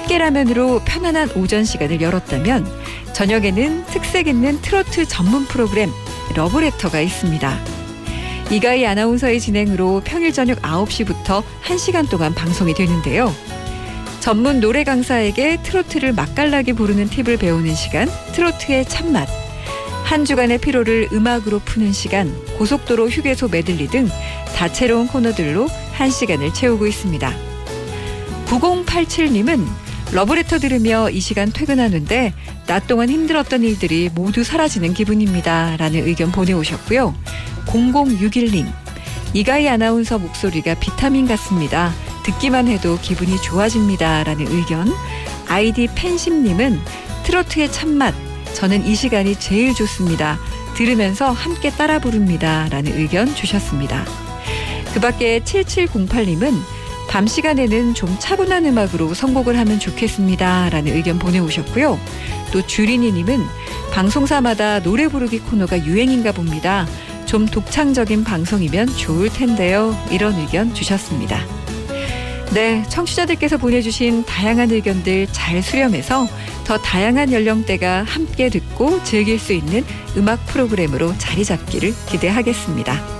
[0.09, 2.67] 깨라면으로 편안한 오전 시간을 열었다면
[3.13, 5.91] 저녁에는 특색 있는 트로트 전문 프로그램
[6.35, 7.59] 러브레터가 있습니다.
[8.51, 13.33] 이가희 아나운서의 진행으로 평일 저녁 9시부터 1시간 동안 방송이 되는데요.
[14.21, 19.29] 전문 노래 강사에게 트로트를 맛깔나게 부르는 팁을 배우는 시간, 트로트의 참맛.
[20.05, 24.09] 한 주간의 피로를 음악으로 푸는 시간, 고속도로 휴게소 메들리 등
[24.57, 27.33] 다채로운 코너들로 한 시간을 채우고 있습니다.
[28.47, 29.65] 9087님은
[30.13, 32.33] 러브레터 들으며 이 시간 퇴근하는데
[32.67, 35.77] 낮 동안 힘들었던 일들이 모두 사라지는 기분입니다.
[35.77, 37.15] 라는 의견 보내오셨고요.
[37.67, 38.67] 0061님.
[39.35, 41.93] 이가희 아나운서 목소리가 비타민 같습니다.
[42.25, 44.25] 듣기만 해도 기분이 좋아집니다.
[44.25, 44.93] 라는 의견.
[45.49, 46.81] 아이디 팬심님은
[47.25, 48.13] 트로트의 참맛.
[48.55, 50.39] 저는 이 시간이 제일 좋습니다.
[50.75, 52.69] 들으면서 함께 따라 부릅니다.
[52.71, 54.05] 라는 의견 주셨습니다.
[54.93, 56.80] 그 밖에 7708님은
[57.11, 60.71] 밤 시간에는 좀 차분한 음악으로 선곡을 하면 좋겠습니다.
[60.71, 61.99] 라는 의견 보내오셨고요.
[62.53, 63.45] 또 주린이님은
[63.93, 66.87] 방송사마다 노래 부르기 코너가 유행인가 봅니다.
[67.27, 69.93] 좀 독창적인 방송이면 좋을 텐데요.
[70.13, 71.45] 이런 의견 주셨습니다.
[72.55, 76.29] 네, 청취자들께서 보내주신 다양한 의견들 잘 수렴해서
[76.65, 79.85] 더 다양한 연령대가 함께 듣고 즐길 수 있는
[80.17, 83.20] 음악 프로그램으로 자리 잡기를 기대하겠습니다.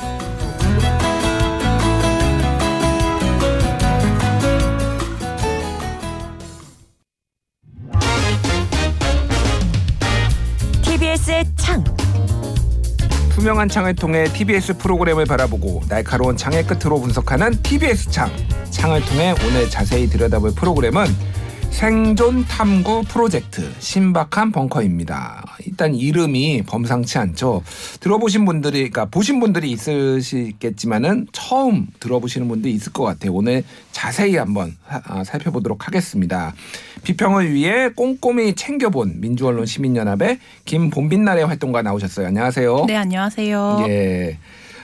[13.61, 18.31] 투명한 창을 통해 TBS 프로그램을 바라보고 날카로운 창의 끝으로 분석하는 TBS 창.
[18.71, 21.05] 창을 통해 오늘 자세히 들여다볼 프로그램은
[21.71, 25.43] 생존 탐구 프로젝트 신박한 벙커입니다.
[25.65, 27.63] 일단 이름이 범상치 않죠.
[28.01, 33.33] 들어보신 분들이, 그러니까 보신 분들이 있으시겠지만은 처음 들어보시는 분들이 있을 것 같아요.
[33.33, 36.53] 오늘 자세히 한번 사- 아, 살펴보도록 하겠습니다.
[37.03, 42.27] 비평을 위해 꼼꼼히 챙겨본 민주언론 시민연합의 김본빛날의 활동가 나오셨어요.
[42.27, 42.85] 안녕하세요.
[42.85, 43.85] 네, 안녕하세요.
[43.87, 44.37] 예.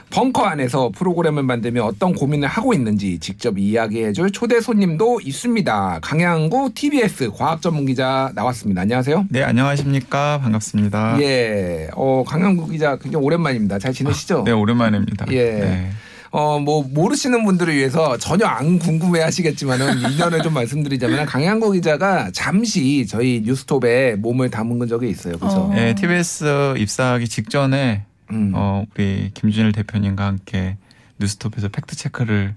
[0.09, 5.99] 벙커 안에서 프로그램을 만들며 어떤 고민을 하고 있는지 직접 이야기해줄 초대 손님도 있습니다.
[6.01, 8.81] 강양구 TBS 과학 전문 기자 나왔습니다.
[8.81, 9.25] 안녕하세요.
[9.29, 10.39] 네, 안녕하십니까.
[10.41, 11.21] 반갑습니다.
[11.21, 11.89] 예.
[11.93, 13.79] 어, 강양구 기자 굉장히 오랜만입니다.
[13.79, 14.43] 잘 지내시죠?
[14.45, 15.25] 네, 오랜만입니다.
[15.31, 15.43] 예.
[15.51, 15.89] 네.
[16.31, 23.07] 어, 뭐, 모르시는 분들을 위해서 전혀 안 궁금해 하시겠지만은, 인연을 좀 말씀드리자면, 강양구 기자가 잠시
[23.07, 25.33] 저희 뉴스톱에 몸을 담은 적이 있어요.
[25.33, 25.55] 그죠?
[25.55, 25.71] 어.
[25.73, 28.51] 네, TBS 입사하기 직전에 음.
[28.55, 30.77] 어, 우리 김준일 대표님과 함께
[31.19, 32.53] 뉴스톱에서 팩트 체크를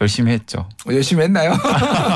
[0.00, 0.68] 열심히 했죠.
[0.88, 1.54] 열심히 했나요?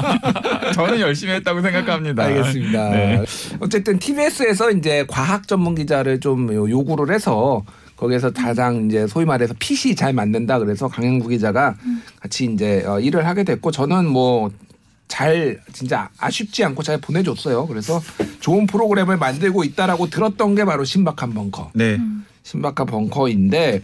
[0.74, 2.24] 저는 열심히 했다고 생각합니다.
[2.24, 2.90] 알겠습니다.
[2.90, 3.24] 네.
[3.61, 7.64] 어쨌든 TBS에서 이제 과학 전문 기자를 좀 요- 요구를 해서
[7.96, 11.74] 거기에서 가장 이제 소위 말해서 핏이 잘 맞는다 그래서 강영구 기자가
[12.20, 14.50] 같이 이제 어, 일을 하게 됐고 저는 뭐
[15.09, 17.66] 잘 진짜 아쉽지 않고 잘 보내줬어요.
[17.66, 18.00] 그래서
[18.38, 21.72] 좋은 프로그램을 만들고 있다라고 들었던 게 바로 신박한 벙커.
[21.74, 21.98] 네.
[22.42, 23.83] 신박한 벙커인데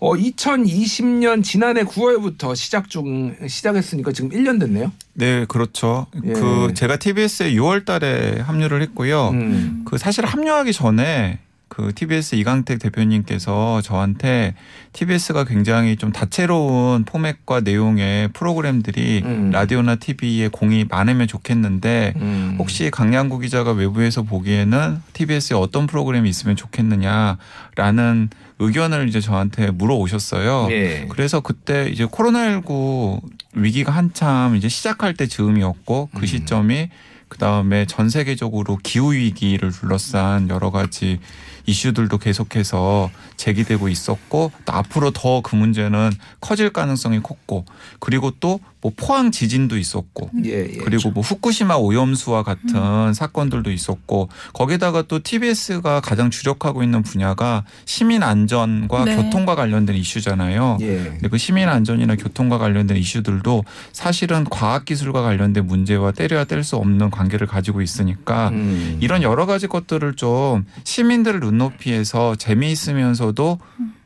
[0.00, 4.92] 어 2020년 지난해 9월부터 시작 중 시작했으니까 지금 1년 됐네요.
[5.14, 6.06] 네, 그렇죠.
[6.24, 6.32] 예.
[6.32, 9.30] 그 제가 TBS에 6월 달에 합류를 했고요.
[9.30, 9.82] 음.
[9.84, 14.54] 그 사실 합류하기 전에 그 TBS 이강택 대표님께서 저한테
[14.92, 19.50] TBS가 굉장히 좀 다채로운 포맷과 내용의 프로그램들이 음.
[19.50, 22.56] 라디오나 TV에 공이 많으면 좋겠는데 음.
[22.58, 30.68] 혹시 강양구 기자가 외부에서 보기에는 TBS에 어떤 프로그램이 있으면 좋겠느냐라는 의견을 이제 저한테 물어오셨어요.
[30.70, 31.06] 예.
[31.10, 33.20] 그래서 그때 이제 코로나19
[33.54, 36.26] 위기가 한참 이제 시작할 때 즈음이었고 그 음.
[36.26, 36.88] 시점이
[37.28, 41.20] 그 다음에 전 세계적으로 기후 위기를 둘러싼 여러 가지
[41.68, 47.64] 이슈들도 계속해서 제기되고 있었고 또 앞으로 더 그 문제는 커질 가능성이 컸고
[48.00, 50.78] 그리고 또뭐 포항 지진도 있었고 예, 예.
[50.78, 58.22] 그리고 뭐 후쿠시마 오염수와 같은 사건들도 있었고 거기다가 또 TBS가 가장 주력하고 있는 분야가 시민
[58.22, 59.16] 안전과 네.
[59.16, 60.78] 교통과 관련된 이슈잖아요.
[60.80, 60.96] 예.
[61.04, 66.76] 근데 그 시민 안전이나 교통과 관련된 이슈들도 사실은 과학 기술과 관련된 문제와 때려야 뗄 수
[66.76, 68.98] 없는 관계를 가지고 있으니까 음.
[69.00, 73.58] 이런 여러 가지 것들을 좀 시민들을 눈높이에서 재미있으면서도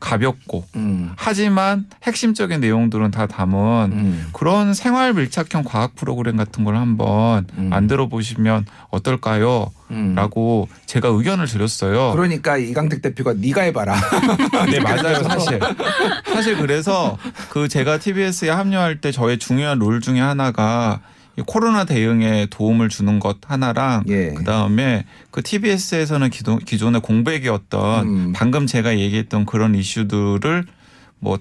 [0.03, 1.13] 가볍고 음.
[1.15, 4.27] 하지만 핵심적인 내용들은 다 담은 음.
[4.33, 7.69] 그런 생활 밀착형 과학 프로그램 같은 걸 한번 음.
[7.69, 9.71] 만들어 보시면 어떨까요?
[9.91, 10.13] 음.
[10.13, 12.11] 라고 제가 의견을 드렸어요.
[12.11, 13.95] 그러니까 이강택 대표가 네가 해봐라.
[14.69, 15.59] 네, 맞아요, 사실.
[16.25, 17.17] 사실 그래서
[17.49, 23.19] 그 제가 TBS에 합류할 때 저의 중요한 롤 중에 하나가 이 코로나 대응에 도움을 주는
[23.19, 24.33] 것 하나랑 예.
[24.33, 28.33] 그 다음에 그 TBS에서는 기존, 기존의 공백이었던 음.
[28.35, 30.65] 방금 제가 얘기했던 그런 이슈들을
[31.19, 31.39] 뭐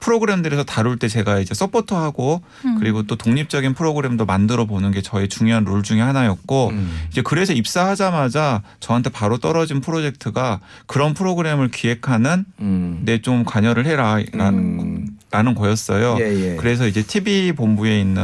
[0.00, 2.78] 프로그램들에서 다룰 때 제가 이제 서포터하고 음.
[2.78, 6.90] 그리고 또 독립적인 프로그램도 만들어 보는 게 저의 중요한 롤 중에 하나였고 음.
[7.10, 13.02] 이제 그래서 입사하자마자 저한테 바로 떨어진 프로젝트가 그런 프로그램을 기획하는 음.
[13.04, 15.18] 데좀 관여를 해라라는 음.
[15.30, 16.16] 라는 거였어요.
[16.20, 16.56] 예, 예.
[16.56, 18.22] 그래서 이제 TV 본부에 있는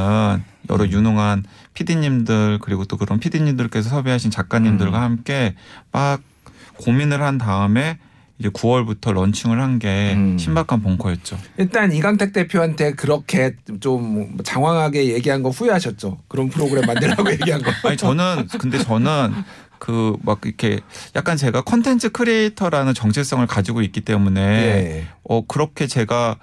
[0.71, 0.91] 여러 음.
[0.91, 5.03] 유능한 PD님들 그리고 또 그런 PD님들께서 섭외하신 작가님들과 음.
[5.03, 5.55] 함께
[5.93, 6.21] 막
[6.79, 7.99] 고민을 한 다음에
[8.39, 10.37] 이제 9월부터 런칭을 한게 음.
[10.37, 11.39] 신박한 벙커였죠.
[11.59, 16.19] 일단 이강택 대표한테 그렇게 좀 장황하게 얘기한 거 후회하셨죠?
[16.29, 17.71] 그런 프로그램 만들라고 얘기한 거.
[17.85, 19.33] 아니 저는 근데 저는
[19.79, 20.81] 그 막 이렇게
[21.15, 25.07] 약간 제가 컨텐츠 creator라는 정체성을 가지고 있기 때문에 예.
[25.23, 26.37] 어 그렇게 제가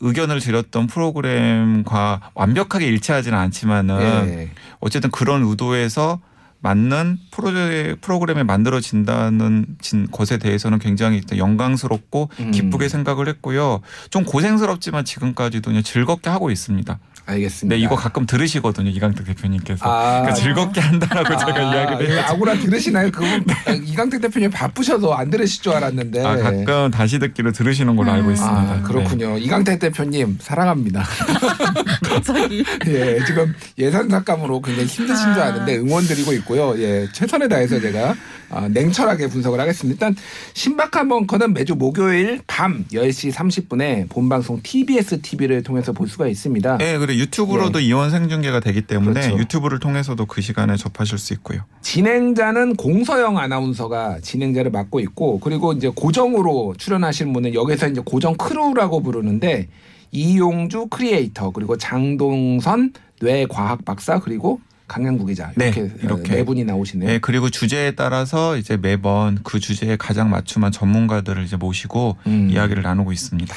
[0.00, 4.50] 의견을 드렸던 프로그램과 완벽하게 일치하지는 않지만은 예.
[4.80, 6.20] 어쨌든 그런 의도에서
[6.62, 7.52] 맞는 프로
[8.00, 12.50] 프로그램이 만들어진다는 진 것에 대해서는 굉장히 영광스럽고 음.
[12.50, 13.80] 기쁘게 생각을 했고요.
[14.10, 16.98] 좀 고생스럽지만 지금까지도 즐겁게 하고 있습니다.
[17.26, 17.76] 알겠습니다.
[17.76, 18.90] 네, 이거 가끔 들으시거든요.
[18.90, 19.84] 이강택 대표님께서.
[19.84, 22.24] 아, 그러니까 즐겁게 한다라고 제가 아, 이야기를 예, 해요.
[22.26, 23.10] 아구라 들으시나요?
[23.10, 23.44] 그분
[23.84, 26.24] 이강택 대표님 바쁘셔서 안 들으실 줄 알았는데.
[26.24, 28.58] 아, 가끔 다시 듣기로 들으시는 걸로 알고 있습니다.
[28.58, 28.82] 아, 네.
[28.82, 29.38] 그렇군요.
[29.38, 31.04] 이강택 대표님 사랑합니다.
[32.02, 32.64] 갑자기.
[32.88, 36.78] 예, 지금 예산 삭감으로 굉장히 힘드신 줄 아는데 응원 드리고 있고요.
[36.78, 38.14] 예, 최선을 다해서 제가
[38.50, 40.08] 아, 냉철하게 분석을 하겠습니다.
[40.08, 40.16] 일단
[40.54, 46.78] 신박한 벙커는 매주 목요일 밤 10시 30분에 본방송 TBS TV를 통해서 볼 수가 있습니다.
[46.78, 49.38] 네, 그리고 유튜브로도 이원 생중계가 되기 때문에 그렇죠.
[49.38, 51.62] 유튜브를 통해서도 그 시간에 접하실 수 있고요.
[51.82, 59.02] 진행자는 공서영 아나운서가 진행자를 맡고 있고 그리고 이제 고정으로 출연하신 분은 여기서 이제 고정 crew라고
[59.02, 59.68] 부르는데
[60.12, 66.34] 이용주 크리에이터 그리고 장동선 뇌과학 박사 그리고 강양구 기자 네, 이렇게 이렇게.
[66.34, 67.08] 네 분이 나오시네요.
[67.08, 72.48] 네, 그리고 주제에 따라서 이제 매번 그 주제에 가장 맞춤한 전문가들을 이제 모시고 음.
[72.50, 73.54] 이야기를 나누고 있습니다.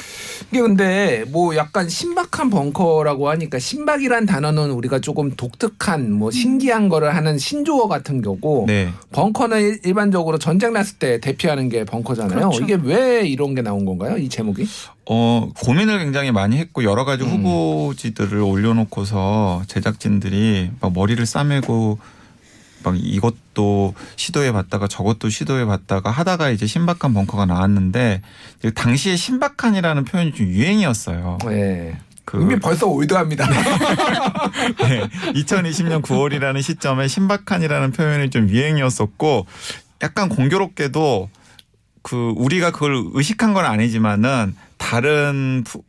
[0.52, 7.16] 이게 근데 뭐 약간 신박한 벙커라고 하니까 신박이란 단어는 우리가 조금 독특한 뭐 신기한 거를
[7.16, 8.90] 하는 신조어 같은 거고 네.
[9.10, 12.50] 벙커는 일- 일반적으로 전쟁 났을 때 대피하는 게 벙커잖아요.
[12.50, 12.62] 그렇죠.
[12.62, 14.16] 이게 왜 이런 게 나온 건가요?
[14.18, 14.68] 이 제목이?
[15.06, 17.30] 어, 고민을 굉장히 많이 했고 여러 가지 음.
[17.30, 21.98] 후보지들을 올려놓고서 제작진들이 막 머리를 싸매고
[22.84, 28.22] 막 이것도 시도해 봤다가 저것도 시도해 봤다가 하다가 이제 신박한 벙커가 나왔는데
[28.74, 31.38] 당시에 신박한이라는 표현이 좀 유행이었어요.
[31.46, 31.98] 네.
[32.24, 33.46] 그 이미 벌써 올드합니다.
[34.80, 39.46] 네, 2020년 9월이라는 시점에 신박한이라는 표현이 좀 유행이었었고
[40.02, 41.28] 약간 공교롭게도
[42.02, 45.82] 그 우리가 그걸 의식한 건 아니지만은 다른 푸-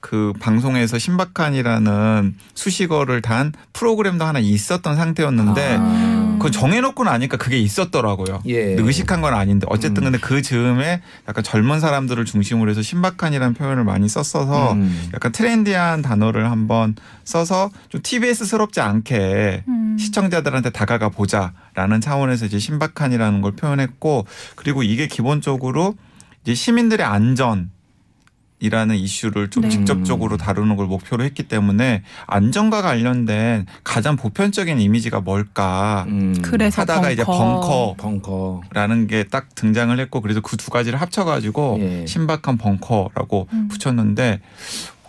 [0.00, 6.36] 그 방송에서 신박한이라는 수식어를 단 프로그램도 하나 있었던 상태였는데 아.
[6.38, 8.40] 그거 정해놓고 나니까 그게 있었더라고요.
[8.48, 8.74] 예.
[8.78, 10.04] 의식한 건 아닌데 어쨌든 음.
[10.12, 15.10] 근데 그 즈음에 약간 젊은 사람들을 중심으로 해서 신박한이라는 표현을 많이 썼어서 음.
[15.12, 19.96] 약간 트렌디한 단어를 한번 써서 좀 TBS스럽지 않게 음.
[20.00, 25.94] 시청자들한테 다가가 보자라는 차원에서 이제 신박한이라는 걸 표현했고 그리고 이게 기본적으로
[26.42, 27.70] 이제 시민들의 안전
[28.60, 29.68] 이라는 이슈를 좀 네.
[29.70, 36.36] 직접적으로 다루는 걸 목표로 했기 때문에 안전과 관련된 가장 보편적인 이미지가 뭘까 음.
[36.42, 37.12] 그래서 하다가 벙커.
[37.12, 38.60] 이제 벙커 벙커.
[38.72, 42.06] 라는 게 딱 등장을 했고 그래서 그 두 가지를 합쳐가지고 예.
[42.06, 43.68] 신박한 벙커라고 음.
[43.68, 44.40] 붙였는데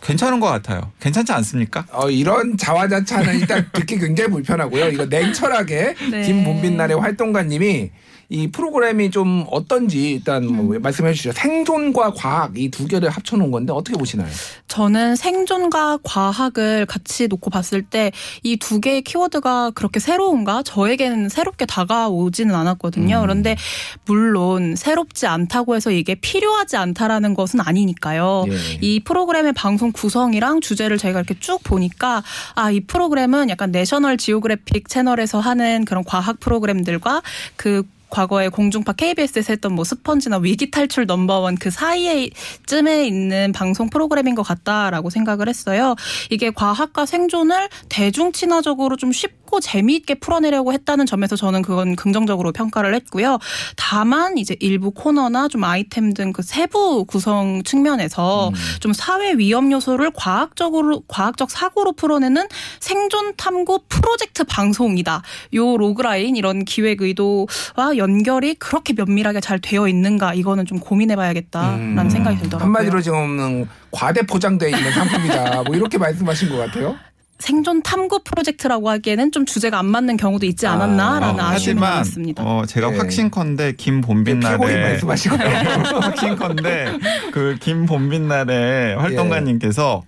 [0.01, 0.91] 괜찮은 것 같아요.
[1.01, 1.85] 괜찮지 않습니까?
[1.91, 4.89] 어, 이런 자화자찬은 일단 듣기 굉장히 불편하고요.
[4.89, 6.21] 이거 냉철하게 네.
[6.23, 7.91] 김본빈 날의 활동가님이
[8.33, 10.81] 이 프로그램이 좀 어떤지 일단 뭐 음.
[10.81, 11.33] 말씀해 주시죠.
[11.33, 14.29] 생존과 과학 이 두 개를 합쳐 놓은 건데 어떻게 보시나요?
[14.69, 18.11] 저는 생존과 과학을 같이 놓고 봤을 때
[18.43, 20.63] 이 두 개의 키워드가 그렇게 새로운가?
[20.63, 23.17] 저에게는 새롭게 다가오지는 않았거든요.
[23.17, 23.21] 음.
[23.21, 23.57] 그런데
[24.05, 28.45] 물론 새롭지 않다고 해서 이게 필요하지 않다라는 것은 아니니까요.
[28.47, 28.53] 예.
[28.79, 32.23] 이 프로그램의 방송 구성이랑 주제를 저희가 이렇게 쭉 보니까
[32.55, 37.21] 아, 이 프로그램은 약간 내셔널 지오그래픽 채널에서 하는 그런 과학 프로그램들과
[37.57, 44.35] 그 과거에 공중파 KBS에서 했던 뭐 스펀지나 위기 탈출 넘버원 그 사이에쯤에 있는 방송 프로그램인
[44.35, 45.95] 것 같다라고 생각을 했어요.
[46.29, 52.51] 이게 과학과 생존을 대중 친화적으로 좀 쉽 고 재미있게 풀어내려고 했다는 점에서 저는 그건 긍정적으로
[52.51, 53.37] 평가를 했고요.
[53.75, 58.53] 다만 이제 일부 코너나 좀 아이템 등 그 세부 구성 측면에서 음.
[58.79, 62.47] 좀 사회 위험 요소를 과학적으로 과학적 사고로 풀어내는
[62.79, 65.21] 생존 탐구 프로젝트 방송이다.
[65.55, 72.09] 요 logline 이런 기획 의도와 연결이 그렇게 면밀하게 잘 되어 있는가 이거는 좀 고민해봐야겠다라는 음.
[72.09, 72.65] 생각이 들더라고요.
[72.65, 75.63] 한마디로 지금 과대 포장돼 있는 상품이다.
[75.63, 76.95] 뭐 이렇게 말씀하신 것 같아요.
[77.41, 82.43] 생존 탐구 프로젝트라고 하기에는 좀 주제가 안 맞는 경우도 있지 않았나라는 아, 아쉬움이 하지만 있습니다.
[82.43, 82.97] 어, 제가 예.
[82.97, 85.35] 확신컨대 피고인 김본빈 날에 말씀하시고
[86.01, 86.99] 확신컨대
[87.31, 90.03] 그 김본빈 날에 활동가님께서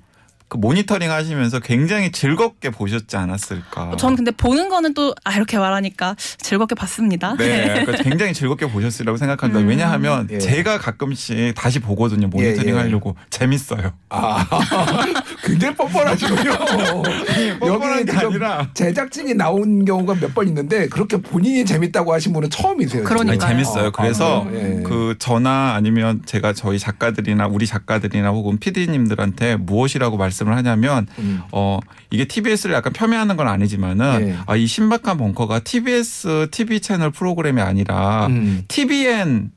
[0.53, 3.95] 그 모니터링 하시면서 굉장히 즐겁게 보셨지 않았을까.
[3.97, 7.35] 저는 근데 보는 거는 또 아 이렇게 말하니까 즐겁게 봤습니다.
[7.37, 9.61] 네, 그러니까 굉장히 즐겁게 보셨으리라고 생각합니다.
[9.61, 9.67] 음.
[9.67, 10.37] 왜냐하면 예.
[10.37, 12.27] 제가 가끔씩 다시 보거든요.
[12.27, 12.81] 모니터링 예, 예.
[12.81, 13.93] 하려고 재밌어요.
[14.09, 14.45] 아
[15.43, 16.51] 굉장히 뻔뻔하시군요.
[17.59, 22.49] 뻔뻔한 게 지금 아니라 제작진이 나온 경우가 몇 번 있는데 그렇게 본인이 재밌다고 하신 분은
[22.49, 23.05] 처음이세요.
[23.07, 23.87] 아니, 재밌어요.
[23.87, 24.81] 아, 그래서 아, 예.
[24.83, 31.41] 그 저나 아니면 제가 저희 작가들이나 우리 작가들이나 혹은 PD님들한테 무엇이라고 말씀 을 하냐면 음.
[31.51, 31.79] 어
[32.11, 34.37] 이게 TBS를 약간 폄훼하는 건 아니지만은 예.
[34.45, 38.63] 아, 이 신박한 벙커가 TBS TV 채널 프로그램이 아니라 음.
[38.67, 39.51] TBN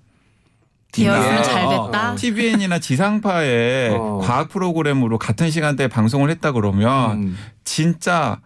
[0.93, 1.43] 되었으면 예.
[1.43, 2.13] 잘 됐다.
[2.13, 2.17] 어.
[2.17, 4.21] TVN이나 지상파의 어.
[4.23, 7.39] 과학 프로그램으로 같은 시간대에 방송을 했다 그러면 음.
[7.65, 8.41] 진짜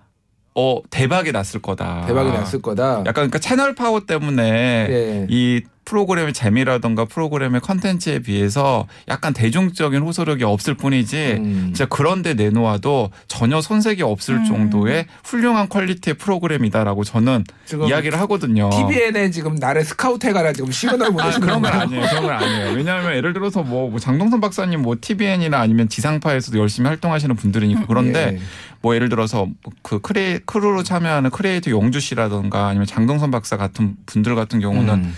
[0.55, 2.07] 어 대박이 났을 거다.
[2.07, 3.01] 대박이 났을 거다.
[3.01, 4.43] 약간 그러니까 채널 파워 때문에
[4.91, 5.27] 예.
[5.31, 11.63] 이 프로그램의 재미라던가 프로그램의 컨텐츠에 비해서 약간 대중적인 호소력이 없을 뿐이지 음.
[11.67, 14.45] 진짜 그런 데 내놓아도 전혀 손색이 없을 음.
[14.45, 17.43] 정도의 훌륭한 quality의 프로그램이다라고 저는
[17.89, 18.71] 이야기를 하거든요.
[18.71, 21.73] TVN에 지금 나를 스카우트 해가라 지금 시그널 아, 보내시는 그런 건?
[21.73, 22.07] 아니에요.
[22.09, 22.77] 그런 건 아니에요.
[22.77, 28.35] 왜냐하면 예를 들어서 뭐, 뭐 장동선 박사님 뭐 TVN이나 아니면 지상파에서도 열심히 활동하시는 분들이니까 그런데
[28.35, 28.41] 예.
[28.81, 29.49] 뭐 예를 들어서
[29.83, 35.15] 그 크레 crew로 참여하는 크리에이터 용주 씨라던가 아니면 장동선 박사 같은 분들 같은 경우는 음.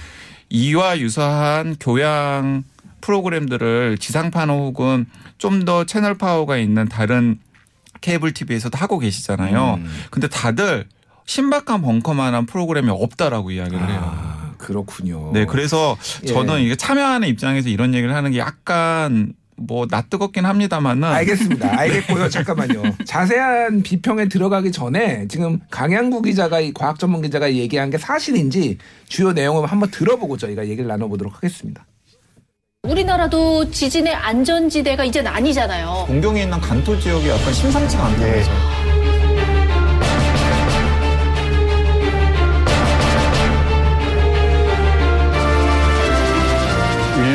[0.53, 2.63] 이와 유사한 교양
[3.01, 5.07] 프로그램들을 지상파 혹은
[5.39, 7.39] 좀 더 채널 파워가 있는 다른
[8.01, 9.75] 케이블 TV에서도 하고 계시잖아요.
[9.79, 9.91] 음.
[10.11, 10.87] 근데 다들
[11.25, 14.01] 신박한 벙커만한 프로그램이 없다라고 이야기를 해요.
[14.05, 15.31] 아, 그렇군요.
[15.33, 16.27] 네, 그래서 예.
[16.27, 19.33] 저는 이게 참여하는 입장에서 이런 얘기를 하는 게 약간
[19.67, 21.69] 뭐 낯 뜨겁긴 합니다만은 알겠습니다.
[21.79, 22.29] 알겠고요.
[22.29, 22.83] 잠깐만요.
[23.05, 29.33] 자세한 비평에 들어가기 전에 지금 강양구 기자가 이 과학 전문 기자가 얘기한 게 사실인지 주요
[29.33, 31.87] 내용을 한번 들어보고 저희가 얘기를 나눠보도록 하겠습니다.
[32.85, 36.05] 우리나라도 지진의 안전지대가 이젠 아니잖아요.
[36.09, 38.51] 동경에 있는 간토 지역이 약간 심상치가 않다면서.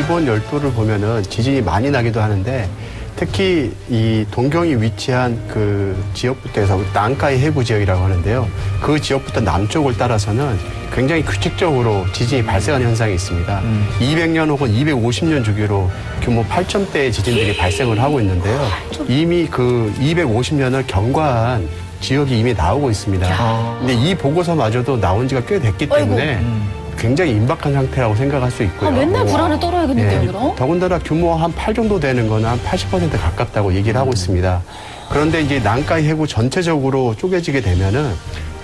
[0.08, 2.66] 일본 열도를 보면은 지진이 많이 나기도 하는데
[3.14, 8.48] 특히 이 동경이 위치한 그 지역부터 해서 난카이 해구 지역이라고 하는데요.
[8.80, 10.58] 그 지역부터 남쪽을 따라서는
[10.94, 13.62] 굉장히 규칙적으로 지진이 발생하는 현상이 있습니다.
[14.00, 15.90] 200년 혹은 250년 주기로
[16.22, 18.66] 규모 8점대의 지진들이 발생을 하고 있는데요.
[19.08, 21.68] 이미 그 250년을 경과한
[22.00, 23.76] 지역이 이미 나오고 있습니다.
[23.80, 26.40] 근데 이 보고서마저도 나온 지가 꽤 됐기 때문에
[26.98, 28.90] 굉장히 임박한 상태라고 생각할 수 있고요.
[28.90, 30.26] 아, 맨날 불안에 떨어야겠는데요, 예.
[30.26, 30.56] 그럼?
[30.56, 34.62] 더군다나 규모 한 8 정도 되는 거는 한 80% 가깝다고 얘기를 하고 있습니다.
[35.10, 38.12] 그런데 이제 난카이 해구 전체적으로 쪼개지게 되면은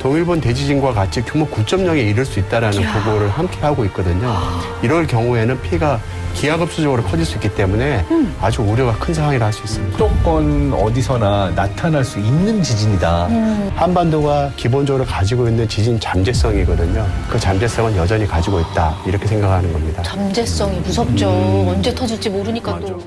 [0.00, 4.34] 동일본 대지진과 같이 규모 9.0에 이를 수 있다라는 보고를 함께 하고 있거든요.
[4.82, 5.98] 이럴 경우에는 피해가
[6.34, 8.34] 기하급수적으로 커질 수 있기 때문에 음.
[8.40, 9.92] 아주 우려가 큰 상황이라 할 수 있습니다.
[9.96, 13.26] 무조건 어디서나 나타날 수 있는 지진이다.
[13.28, 13.70] 음.
[13.74, 17.06] 한반도가 기본적으로 가지고 있는 지진 잠재성이거든요.
[17.30, 18.96] 그 잠재성은 여전히 가지고 있다.
[19.06, 20.02] 이렇게 생각하는 겁니다.
[20.02, 21.28] 잠재성이 무섭죠.
[21.30, 21.68] 음.
[21.68, 23.00] 언제 터질지 모르니까 또.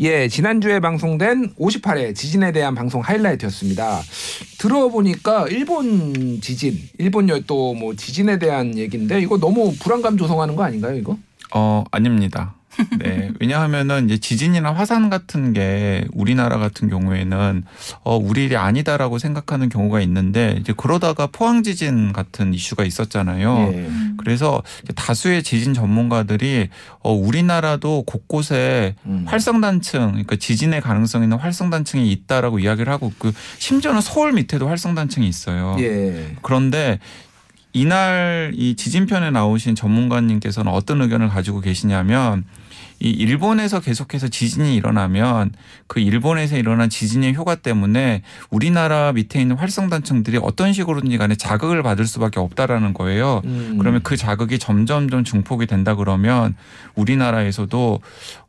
[0.00, 4.00] 예, 지난주에 방송된 58회 지진에 대한 방송 하이라이트였습니다.
[4.58, 10.96] 들어보니까 일본 지진, 일본 열도 뭐 지진에 대한 얘기인데 이거 너무 불안감 조성하는 거 아닌가요,
[10.96, 11.16] 이거?
[11.54, 12.54] 어, 아닙니다.
[12.98, 13.30] 네.
[13.40, 17.64] 왜냐하면은 이제 지진이나 화산 같은 게 우리나라 같은 경우에는
[18.04, 23.70] 어, 우리 일이 아니다라고 생각하는 경우가 있는데 이제 그러다가 포항 지진 같은 이슈가 있었잖아요.
[23.72, 23.90] 예.
[24.16, 24.62] 그래서
[24.94, 26.68] 다수의 지진 전문가들이
[27.00, 29.24] 어, 우리나라도 곳곳에 음.
[29.26, 35.76] 활성단층, 그러니까 지진의 가능성 있는 활성단층이 있다라고 이야기를 하고 그 심지어는 서울 밑에도 활성단층이 있어요.
[35.80, 36.36] 예.
[36.42, 36.98] 그런데
[37.78, 42.44] 이날 이 지진편에 나오신 전문가님께서는 어떤 의견을 가지고 계시냐면
[43.00, 45.52] 이 일본에서 계속해서 지진이 일어나면
[45.86, 52.08] 그 일본에서 일어난 지진의 효과 때문에 우리나라 밑에 있는 활성단층들이 어떤 식으로든지 간에 자극을 받을
[52.08, 53.42] 수밖에 없다라는 거예요.
[53.44, 53.76] 음.
[53.78, 56.56] 그러면 그 자극이 점점점 증폭이 된다 그러면
[56.96, 58.00] 우리나라에서도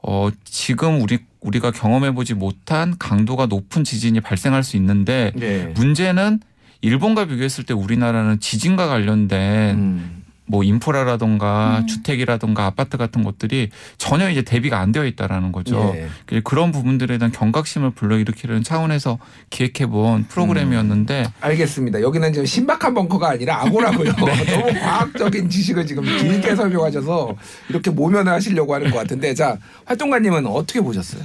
[0.01, 5.71] 어 지금 우리 우리가 경험해 보지 못한 강도가 높은 지진이 발생할 수 있는데 예.
[5.75, 6.39] 문제는
[6.81, 10.19] 일본과 비교했을 때 우리나라는 지진과 관련된 음.
[10.49, 11.87] 뭐 인프라라던가 음.
[11.87, 13.69] 주택이라던가 아파트 같은 것들이
[13.99, 15.93] 전혀 이제 대비가 안 되어 있다라는 거죠.
[15.95, 16.07] 예.
[16.25, 19.19] 그래서 그런 부분들에 대한 경각심을 불러일으키려는 차원에서
[19.51, 22.01] 기획해본 프로그램이었는데 알겠습니다.
[22.01, 24.11] 여기는 지금 신박한 벙커가 아니라 아고라고요.
[24.17, 27.35] 너무 과학적인 지식을 지금 길게 설명하셔서
[27.69, 29.55] 이렇게 모면을 하시려고 하는 것 같은데 자
[29.85, 31.21] 활동가님은 어떻게 보셨어요?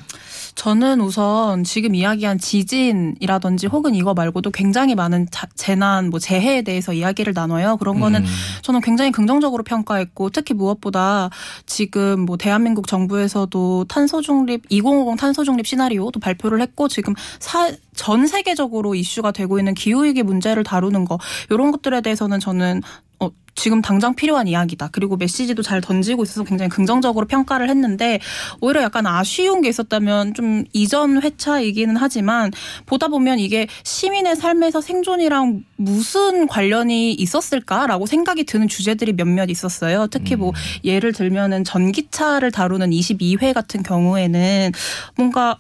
[0.55, 6.93] 저는 우선 지금 이야기한 지진이라든지 혹은 이거 말고도 굉장히 많은 자- 재난, 뭐 재해에 대해서
[6.93, 7.77] 이야기를 나눠요.
[7.77, 8.27] 그런 거는 음.
[8.63, 11.31] 저는 굉장히 긍정적으로 평가했고 특히 무엇보다
[11.67, 18.27] 지금 뭐 대한민국 정부에서도 탄소 중립 2050 탄소 중립 시나리오도 발표를 했고 지금 사, 전
[18.27, 21.19] 세계적으로 이슈가 되고 있는 기후 위기 문제를 다루는 거
[21.51, 22.81] 이런 것들에 대해서는 저는
[23.14, 23.14] 어,
[23.55, 24.89] 지금 당장 필요한 이야기다.
[24.93, 28.21] 그리고 메시지도 잘 던지고 있어서 굉장히 긍정적으로 평가를 했는데
[28.61, 32.51] 오히려 약간 아쉬운 게 있었다면 좀 이전 회차이기는 하지만
[32.87, 40.07] 보다 보면 이게 시민의 삶에서 생존이랑 무슨 관련이 있었을까라고 생각이 드는 주제들이 몇몇 있었어요.
[40.09, 40.53] 특히 뭐
[40.85, 44.73] 예를 들면은 전기차를 다루는 22회 같은 경우에는
[45.17, 45.59] 뭔가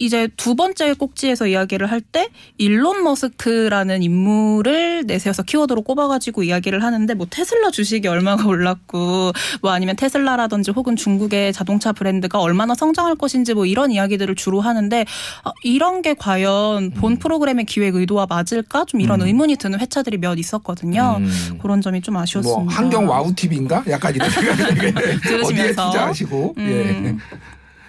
[0.00, 7.12] 이제 두 번째 꼭지에서 이야기를 할 때 일론 머스크라는 인물을 내세워서 키워드로 꼽아가지고 이야기를 하는데
[7.14, 13.52] 뭐 테슬라 주식이 얼마가 올랐고 뭐 아니면 테슬라라든지 혹은 중국의 자동차 브랜드가 얼마나 성장할 것인지
[13.52, 15.04] 뭐 이런 이야기들을 주로 하는데
[15.44, 19.26] 아, 이런 게 과연 본 프로그램의 기획 의도와 맞을까 좀 이런 음.
[19.26, 21.16] 의문이 드는 회차들이 몇 있었거든요.
[21.20, 21.58] 음.
[21.60, 22.62] 그런 점이 좀 아쉬웠습니다.
[22.64, 23.84] 뭐 환경 와우 TV인가?
[23.88, 24.92] 약간 이런 생각이 어디에
[25.22, 25.86] 들으시면서.
[25.90, 27.16] 투자하시고 예.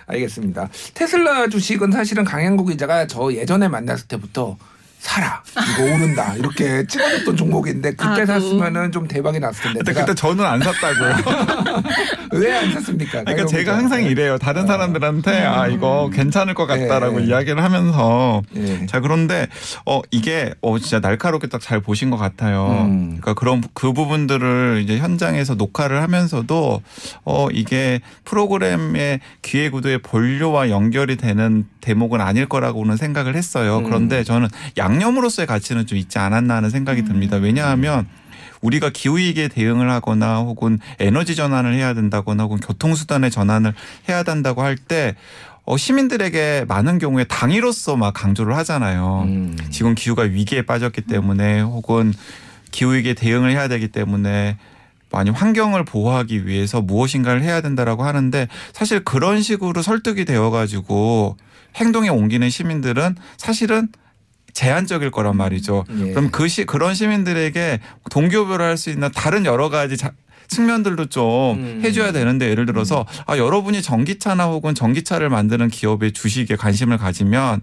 [0.08, 0.14] 음.
[0.14, 0.70] 알겠습니다.
[0.94, 4.58] 테슬라 주식은 사실은 강양구 기자가 저 예전에 만났을 때부터
[5.02, 5.42] 사라
[5.74, 10.46] 이거 오른다 이렇게 찍어줬던 종목인데 그때 아, 샀으면은 좀 대박이 났을 텐데 근데 그때 저는
[10.46, 11.16] 안 샀다고요.
[12.34, 13.24] 왜 안 샀습니까?
[13.24, 14.38] 그러니까 제가 항상 이래요.
[14.38, 17.26] 다른 사람들한테 아 이거 괜찮을 것 같다라고 예.
[17.26, 18.86] 이야기를 하면서 예.
[18.86, 19.48] 자 그런데
[19.86, 22.86] 어 이게 어 진짜 날카롭게 딱 잘 보신 것 같아요.
[22.88, 23.18] 음.
[23.22, 26.82] 그러니까 그런 그 부분들을 이제 현장에서 녹화를 하면서도
[27.24, 33.78] 어 이게 프로그램의 기획 구도의 본료와 연결이 되는 대목은 아닐 거라고는 생각을 했어요.
[33.80, 33.84] 음.
[33.84, 34.48] 그런데 저는
[34.78, 37.38] 양 념으로서의 가치는 좀 있지 않았나 하는 생각이 듭니다.
[37.38, 38.08] 왜냐하면
[38.62, 43.74] 우리가 기후위기에 대응을 하거나 혹은 에너지 전환을 해야 된다거나 혹은 교통수단의 전환을
[44.08, 45.16] 해야 된다고 할때
[45.64, 49.24] 어, 시민들에게 많은 경우에 당위로서 막 강조를 하잖아요.
[49.28, 49.58] 음.
[49.70, 52.14] 지금 기후가 위기에 빠졌기 때문에 혹은
[52.72, 54.58] 기후위기에 대응을 해야 되기 때문에
[55.12, 61.38] 많이 환경을 보호하기 위해서 무엇인가를 해야 된다라고 하는데 사실 그런 식으로 설득이 되어 가지고
[61.76, 63.90] 행동에 옮기는 시민들은 사실은
[64.54, 65.86] 제한적일 거란 말이죠.
[66.00, 66.12] 예.
[66.12, 67.80] 그럼 그 시, 그런 시민들에게
[68.10, 70.12] 동기부여를 할 수 있는 다른 여러 가지 자,
[70.48, 71.82] 측면들도 좀 음.
[71.84, 77.62] 해줘야 되는데 예를 들어서 아 여러분이 전기차나 혹은 전기차를 만드는 기업의 주식에 관심을 가지면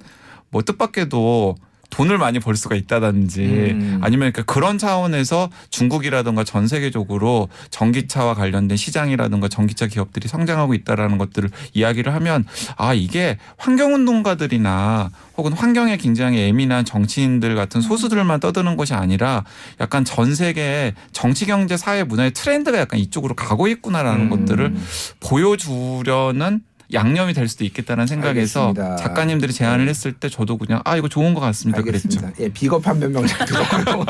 [0.50, 1.56] 뭐 뜻밖에도
[1.90, 3.98] 돈을 많이 벌 수가 있다든지 음.
[4.02, 11.50] 아니면 그러니까 그런 차원에서 중국이라든가 전 세계적으로 전기차와 관련된 시장이라든가 전기차 기업들이 성장하고 있다라는 것들을
[11.72, 12.44] 이야기를 하면
[12.76, 19.44] 아 이게 환경운동가들이나 혹은 환경에 굉장히 예민한 정치인들 같은 소수들만 떠드는 것이 아니라
[19.80, 24.30] 약간 전 세계 정치 경제 사회 문화의 트렌드가 약간 이쪽으로 가고 있구나라는 음.
[24.30, 24.74] 것들을
[25.20, 26.60] 보여주려는
[26.92, 28.96] 양념이 될 수도 있겠다는 생각에서 알겠습니다.
[28.96, 32.08] 작가님들이 제안을 했을 때 저도 그냥 아 이거 좋은 것 같습니다 그랬죠.
[32.08, 32.42] 알겠습니다.
[32.42, 34.04] 예, 비겁한 변명 잘 들었고요.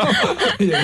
[0.62, 0.74] 예.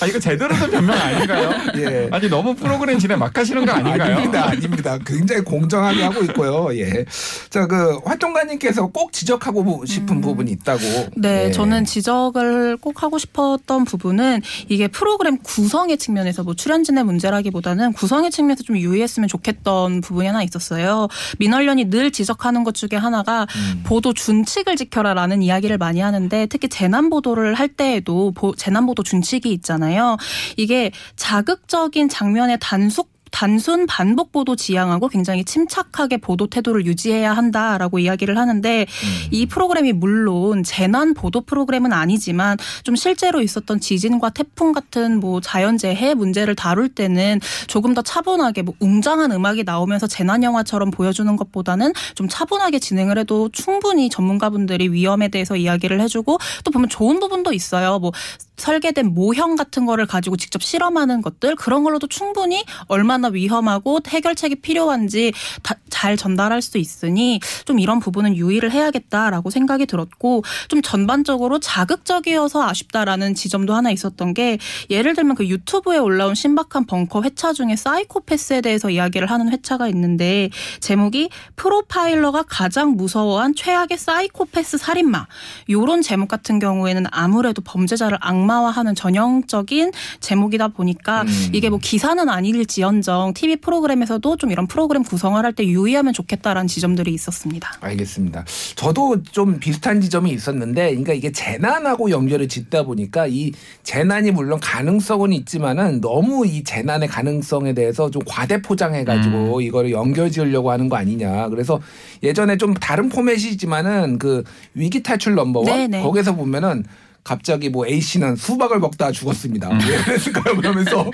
[0.00, 1.50] 아 이거 제대로 된 변명 아닌가요?
[1.76, 2.08] 예.
[2.12, 4.16] 아니 너무 프로그램 진행 막 하시는 거 아닌가요?
[4.16, 4.98] 아닙니다, 아닙니다.
[5.06, 6.76] 굉장히 공정하게 하고 있고요.
[6.78, 7.04] 예.
[7.48, 10.80] 자, 그 활동가님께서 꼭 지적하고 싶은 부분이 있다고.
[11.16, 11.50] 네, 예.
[11.52, 18.62] 저는 지적을 꼭 하고 싶었던 부분은 이게 프로그램 구성의 측면에서 뭐 출연진의 문제라기보다는 구성의 측면에서
[18.62, 21.08] 좀 유의했으면 좋겠던 부분이 하나 있었어요.
[21.38, 23.82] 민원련이 늘 지적하는 것 중에 하나가 음.
[23.84, 29.50] 보도 준칙을 지켜라라는 이야기를 많이 하는데 특히 재난 보도를 할 때에도 보- 재난 보도 준칙이
[29.52, 30.16] 있잖아요.
[30.56, 38.36] 이게 자극적인 장면의 단속 단순 반복 보도 지향하고 굉장히 침착하게 보도 태도를 유지해야 한다라고 이야기를
[38.36, 39.28] 하는데 음.
[39.30, 46.14] 이 프로그램이 물론 재난 보도 프로그램은 아니지만 좀 실제로 있었던 지진과 태풍 같은 뭐 자연재해
[46.14, 52.28] 문제를 다룰 때는 조금 더 차분하게 뭐 웅장한 음악이 나오면서 재난 영화처럼 보여주는 것보다는 좀
[52.28, 57.98] 차분하게 진행을 해도 충분히 전문가분들이 위험에 대해서 이야기를 해주고 또 보면 좋은 부분도 있어요.
[57.98, 58.12] 뭐
[58.60, 65.32] 설계된 모형 같은 거를 가지고 직접 실험하는 것들 그런 걸로도 충분히 얼마나 위험하고 해결책이 필요한지
[65.62, 72.66] 다- 잘 전달할 수 있으니 좀 이런 부분은 유의를 해야겠다라고 생각이 들었고 좀 전반적으로 자극적이어서
[72.66, 78.60] 아쉽다라는 지점도 하나 있었던 게 예를 들면 그 유튜브에 올라온 신박한 벙커 회차 중에 사이코패스에
[78.60, 85.26] 대해서 이야기를 하는 회차가 있는데 제목이 프로파일러가 가장 무서워한 최악의 사이코패스 살인마
[85.68, 91.50] 요런 제목 같은 경우에는 아무래도 범죄자를 악마화하는 전형적인 제목이다 보니까 음.
[91.52, 97.72] 이게 뭐 기사는 아닐지언정 TV 프로그램에서도 좀 이런 프로그램 구성을 할때 유의하면 좋겠다라는 지점들이 있었습니다.
[97.80, 98.44] 알겠습니다.
[98.76, 103.52] 저도 좀 비슷한 지점이 있었는데, 그러니까 이게 재난하고 연결을 짓다 보니까 이
[103.82, 109.62] 재난이 물론 가능성은 있지만은 너무 이 재난의 가능성에 대해서 좀 과대 포장해가지고 음.
[109.62, 111.48] 이거를 연결 지으려고 하는 거 아니냐.
[111.48, 111.80] 그래서
[112.22, 116.02] 예전에 좀 다른 포맷이지만은 그 위기 탈출 넘버원 네네.
[116.02, 116.84] 거기서 보면은
[117.22, 119.70] 갑자기 뭐 A 씨는 수박을 먹다가 죽었습니다.
[119.70, 119.78] 음.
[119.88, 120.56] 왜 그랬을까요?
[120.56, 121.10] 그러면서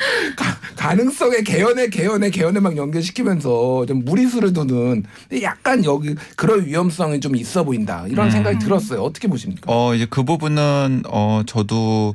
[0.76, 5.04] 가, 능성의 개연에 개연에 개연에 막 연결시키면서 좀 무리수를 두는
[5.42, 8.30] 약간 여기 그런 위험성이 좀 있어 보인다 이런 음.
[8.30, 9.02] 생각이 들었어요.
[9.02, 9.62] 어떻게 보십니까?
[9.66, 12.14] 어 이제 그 부분은 어 저도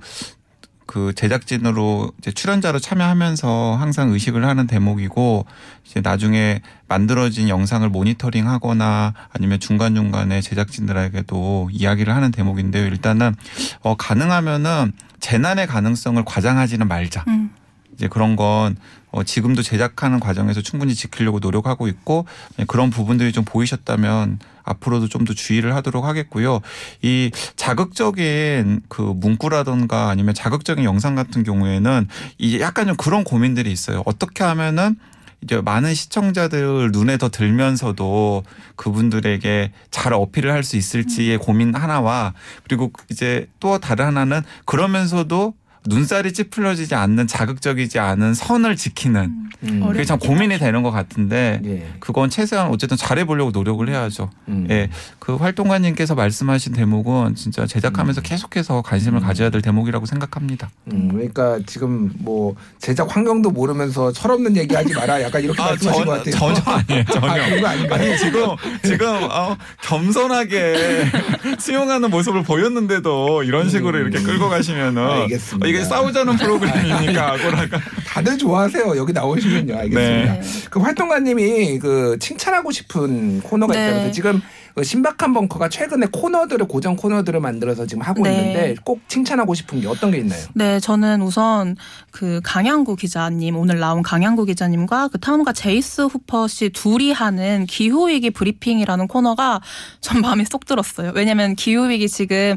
[0.85, 5.45] 그 제작진으로 이제 출연자로 참여하면서 항상 의식을 하는 대목이고
[5.85, 12.85] 이제 나중에 만들어진 영상을 모니터링 하거나 아니면 중간 중간에 제작진들에게도 이야기를 하는 대목인데요.
[12.85, 13.35] 일단은
[13.81, 17.23] 어 가능하면은 재난의 가능성을 과장하지는 말자.
[17.27, 17.51] 음.
[17.93, 18.75] 이제 그런 건
[19.11, 22.25] 어, 지금도 제작하는 과정에서 충분히 지키려고 노력하고 있고
[22.59, 26.61] 예, 그런 부분들이 좀 보이셨다면 앞으로도 좀 더 주의를 하도록 하겠고요.
[27.03, 32.07] 이 자극적인 그 문구라던가 아니면 자극적인 영상 같은 경우에는
[32.39, 34.01] 이제 약간 좀 그런 고민들이 있어요.
[34.05, 34.95] 어떻게 하면은
[35.43, 38.43] 이제 많은 시청자들 눈에 더 들면서도
[38.75, 42.33] 그분들에게 잘 어필을 할 수 있을지의 고민 하나와
[42.63, 45.53] 그리고 이제 또 다른 하나는 그러면서도
[45.87, 49.83] 눈살이 찌푸려지지 않는 자극적이지 않은 선을 지키는 음.
[49.87, 51.87] 그게 참 고민이 되는 것 같은데 예.
[51.99, 54.29] 그건 최소한 어쨌든 잘해보려고 노력을 해야죠.
[54.47, 54.67] 음.
[54.69, 60.69] 예, 그 활동가님께서 말씀하신 대목은 진짜 제작하면서 계속해서 관심을 가져야 될 대목이라고 생각합니다.
[60.91, 65.21] 음, 그러니까 지금 뭐 제작 환경도 모르면서 철없는 얘기하지 마라.
[65.21, 66.35] 약간 이렇게 말씀하신 것 같아요.
[66.35, 67.03] 전혀 아니에요.
[67.11, 67.27] 전혀.
[67.27, 68.01] 아, 그런 거 아닌가요?
[68.01, 68.47] 아니 지금
[68.83, 71.05] 지금 어, 겸손하게
[71.59, 74.07] 수용하는 모습을 보였는데도 이런 식으로 음.
[74.07, 75.67] 이렇게 끌고 가시면은 알겠습니다.
[75.71, 78.97] 어, 이게 싸우자는 프로그램이니까 아고라가 다들 좋아하세요.
[78.97, 79.75] 여기 나오시면요.
[79.77, 80.33] 알겠습니다.
[80.33, 80.41] 네.
[80.69, 83.87] 그 활동가님이 그 칭찬하고 싶은 코너가 네.
[83.87, 84.41] 있다면서 지금 그
[84.81, 88.31] 신박한 벙커가 최근에 코너들을 고정 코너들을 만들어서 지금 하고 네.
[88.31, 90.41] 있는데 꼭 칭찬하고 싶은 게 어떤 게 있나요?
[90.53, 91.75] 네, 저는 우선
[92.11, 98.07] 그 강양구 기자님 오늘 나온 강양구 기자님과 그 탐험가 제이스 후퍼 씨 둘이 하는 기후
[98.07, 99.61] 위기 브리핑이라는 코너가
[99.99, 101.11] 전 마음에 쏙 들었어요.
[101.15, 102.55] 왜냐면 기후 위기 지금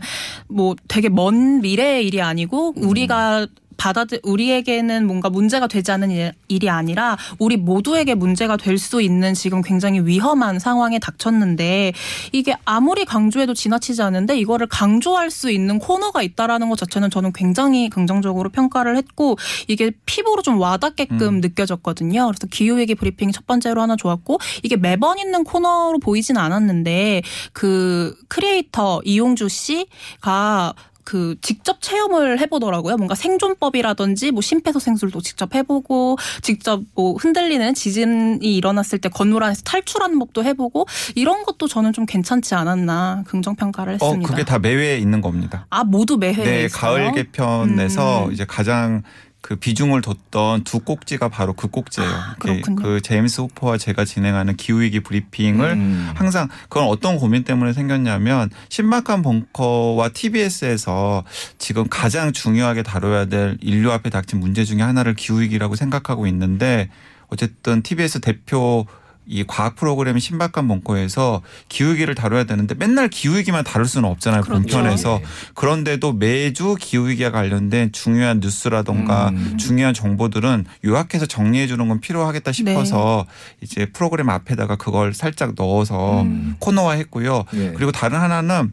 [0.48, 3.46] 뭐 되게 먼 미래의 일이 아니고 우리가
[3.76, 9.34] 받아들 우리에게는 뭔가 문제가 되지 않는 일- 일이 아니라 우리 모두에게 문제가 될 수 있는
[9.34, 11.92] 지금 굉장히 위험한 상황에 닥쳤는데
[12.32, 17.88] 이게 아무리 강조해도 지나치지 않은데 이거를 강조할 수 있는 코너가 있다라는 것 자체는 저는 굉장히
[17.88, 19.36] 긍정적으로 평가를 했고
[19.68, 22.26] 이게 피부로 좀 와닿게끔 느껴졌거든요.
[22.26, 27.22] 그래서 기후위기 브리핑 첫 번째로 하나 좋았고 이게 매번 있는 코너로 보이진 않았는데
[27.52, 32.96] 그 크리에이터 이용주 씨가 그 직접 체험을 해보더라고요.
[32.96, 40.18] 뭔가 생존법이라든지 뭐 심폐소생술도 직접 해보고 직접 뭐 흔들리는 지진이 일어났을 때 건물 안에서 탈출하는
[40.18, 44.28] 법도 해보고 이런 것도 저는 좀 괜찮지 않았나 긍정 평가를 어 했습니다.
[44.30, 45.66] 그게 다 매회에 있는 겁니다.
[45.70, 46.80] 아 모두 매회에 네, 있어요?
[46.80, 48.32] 가을 개편에서 음.
[48.32, 49.02] 이제 가장
[49.44, 52.10] 그 비중을 뒀던 두 꼭지가 바로 그 꼭지예요.
[52.10, 52.76] 아, 그렇군요.
[52.76, 56.10] 그 제임스 호퍼와 제가 진행하는 기후위기 브리핑을 음.
[56.14, 61.24] 항상 그건 어떤 고민 때문에 생겼냐면 신박한 벙커와 TBS에서
[61.58, 66.88] 지금 가장 중요하게 다뤄야 될 인류 앞에 닥친 문제 중에 하나를 기후위기라고 생각하고 있는데
[67.28, 68.86] 어쨌든 TBS 대표
[69.26, 74.42] 이 과학 프로그램 신박한 벙커에서 기후위기를 다뤄야 되는데 맨날 기후위기만 다룰 수는 없잖아요.
[74.42, 74.60] 그렇죠.
[74.60, 75.20] 본편에서.
[75.54, 79.56] 그런데도 매주 기후위기와 관련된 중요한 뉴스라던가 음.
[79.58, 83.56] 중요한 정보들은 요약해서 정리해 주는 건 필요하겠다 싶어서 네.
[83.62, 86.56] 이제 프로그램 앞에다가 그걸 살짝 넣어서 음.
[86.58, 87.44] 코너화 했고요.
[87.54, 87.72] 예.
[87.74, 88.72] 그리고 다른 하나는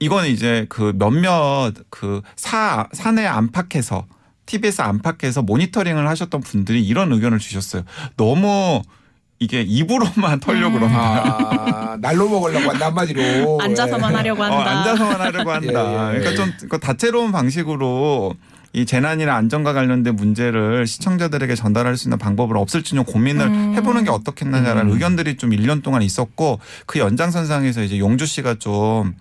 [0.00, 4.06] 이거는 이제 그 몇몇 그 사, 사내 안팎에서
[4.46, 7.82] TBS 안팎에서 모니터링을 하셨던 분들이 이런 의견을 주셨어요.
[8.16, 8.82] 너무
[9.38, 10.98] 이게 입으로만 털려고 그런다.
[10.98, 13.58] 아, 날로 먹으려고 한다 한마디로.
[13.60, 14.16] 앉아서만 예.
[14.16, 14.70] 하려고 어, 한다.
[14.78, 16.10] 앉아서만 하려고 한다.
[16.12, 16.20] 예, 예.
[16.20, 18.34] 그러니까 좀 그 다채로운 방식으로
[18.72, 23.74] 이 재난이나 안전과 관련된 문제를 시청자들에게 전달할 수 있는 방법을 없을지 좀 고민을 음.
[23.74, 24.92] 해보는 게 어떻겠느냐라는 음.
[24.94, 29.14] 의견들이 좀 1년 동안 있었고 그 연장선상에서 이제 용주 씨가 좀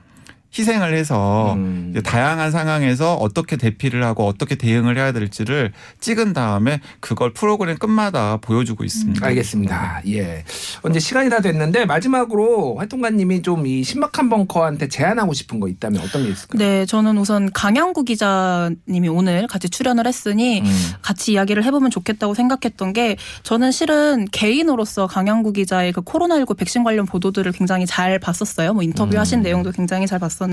[0.57, 1.89] 희생을 해서 음.
[1.91, 8.37] 이제 다양한 상황에서 어떻게 대피를 하고 어떻게 대응을 해야 될지를 찍은 다음에 그걸 프로그램 끝마다
[8.37, 9.25] 보여주고 있습니다.
[9.25, 10.01] 알겠습니다.
[10.07, 10.43] 예.
[10.89, 16.23] 이제 시간이 다 됐는데 마지막으로 활동가님이 좀 이 신박한 벙커한테 제안하고 싶은 거 있다면 어떤
[16.23, 16.59] 게 있을까요?
[16.59, 20.91] 네, 저는 우선 강양구 기자님이 오늘 같이 출연을 했으니 음.
[21.01, 27.05] 같이 이야기를 해보면 좋겠다고 생각했던 게 저는 실은 개인으로서 강양구 기자의 그 코로나19 백신 관련
[27.05, 28.73] 보도들을 굉장히 잘 봤었어요.
[28.73, 29.43] 뭐 인터뷰 하신 음.
[29.43, 30.44] 내용도 굉장히 잘 봤었는데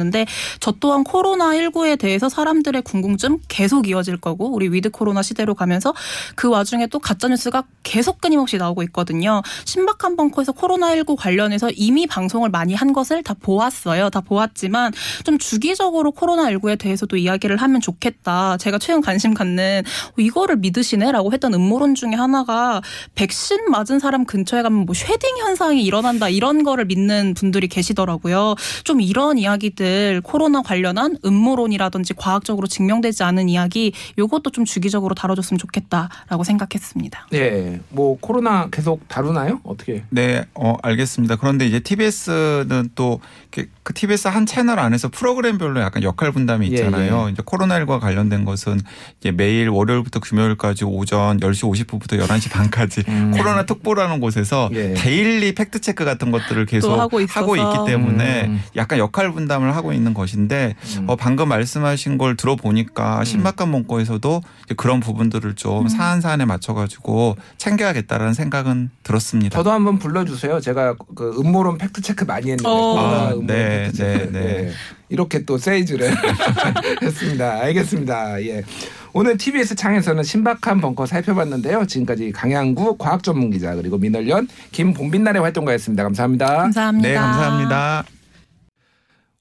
[0.60, 5.94] 저 또한 코로나19에 대해서 사람들의 궁금증 계속 이어질 거고 우리 위드 코로나 시대로 가면서
[6.34, 9.42] 그 와중에 또 가짜뉴스가 계속 끊임없이 나오고 있거든요.
[9.64, 14.10] 신박한 벙커에서 코로나19 관련해서 이미 방송을 많이 한 것을 다 보았어요.
[14.10, 14.92] 다 보았지만
[15.24, 18.56] 좀 주기적으로 코로나19에 대해서도 이야기를 하면 좋겠다.
[18.58, 22.80] 제가 최근 관심 갖는 어, 이거를 믿으시네 라고 했던 음모론 중에 하나가
[23.14, 28.54] 백신 맞은 사람 근처에 가면 뭐 shedding 현상이 일어난다 이런 거를 믿는 분들이 계시더라고요.
[28.84, 29.81] 좀 이런 이야기들
[30.22, 37.28] 코로나 관련한 음모론이라든지 과학적으로 증명되지 않은 이야기 요것도 좀 주기적으로 다뤄줬으면 좋겠다라고 생각했습니다.
[37.34, 37.80] 예.
[37.90, 39.60] 뭐 코로나 계속 다루나요?
[39.64, 40.04] 어떻게?
[40.10, 41.36] 네, 어, 알겠습니다.
[41.36, 43.20] 그런데 이제 TBS는 또
[43.52, 47.28] 이렇게 그 TBS 한 채널 안에서 프로그램별로 약간 역할 분담이 예, 있잖아요.
[47.30, 48.80] 이제 코로나19와 관련된 것은
[49.18, 53.32] 이제 매일 월요일부터 금요일까지 오전 10시 50분부터 11시 반까지 음.
[53.36, 54.94] 코로나 특보라는 곳에서 예.
[54.94, 57.42] daily fact check 같은 것들을 계속 하고 있어서.
[57.52, 58.62] 있기 때문에 음.
[58.76, 61.04] 약간 역할 분담을 하고 있는 것인데 음.
[61.08, 68.34] 어, 방금 말씀하신 걸 들어보니까 신박한 벙커에서도 이제 그런 부분들을 좀 사안 사안에 맞춰가지고 챙겨야겠다라는
[68.34, 69.56] 생각은 들었습니다.
[69.56, 70.60] 저도 한번 불러주세요.
[70.60, 72.98] 제가 그 음모론 fact check 많이 했는데 어.
[72.98, 73.92] 아, 음모론 네.
[73.92, 74.40] 네, 네.
[74.40, 74.72] 예.
[75.08, 76.10] 이렇게 또 세이즈를
[77.02, 77.60] 했습니다.
[77.60, 78.42] 알겠습니다.
[78.44, 78.64] 예.
[79.12, 81.86] 오늘 TBS 창에서는 신박한 벙커 살펴봤는데요.
[81.86, 86.02] 지금까지 강양구 과학 전문 기자 그리고 민월련 김봄빛날의 활동가였습니다.
[86.02, 86.46] 감사합니다.
[86.56, 87.08] 감사합니다.
[87.08, 88.04] 네, 감사합니다.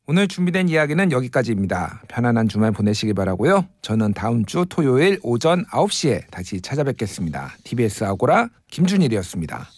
[0.07, 2.01] 오늘 준비된 이야기는 여기까지입니다.
[2.09, 3.65] 편안한 주말 보내시기 바라고요.
[3.81, 7.53] 저는 다음 주 토요일 오전 9시에 다시 찾아뵙겠습니다.
[7.63, 9.69] TBS 아고라 김준일이었습니다.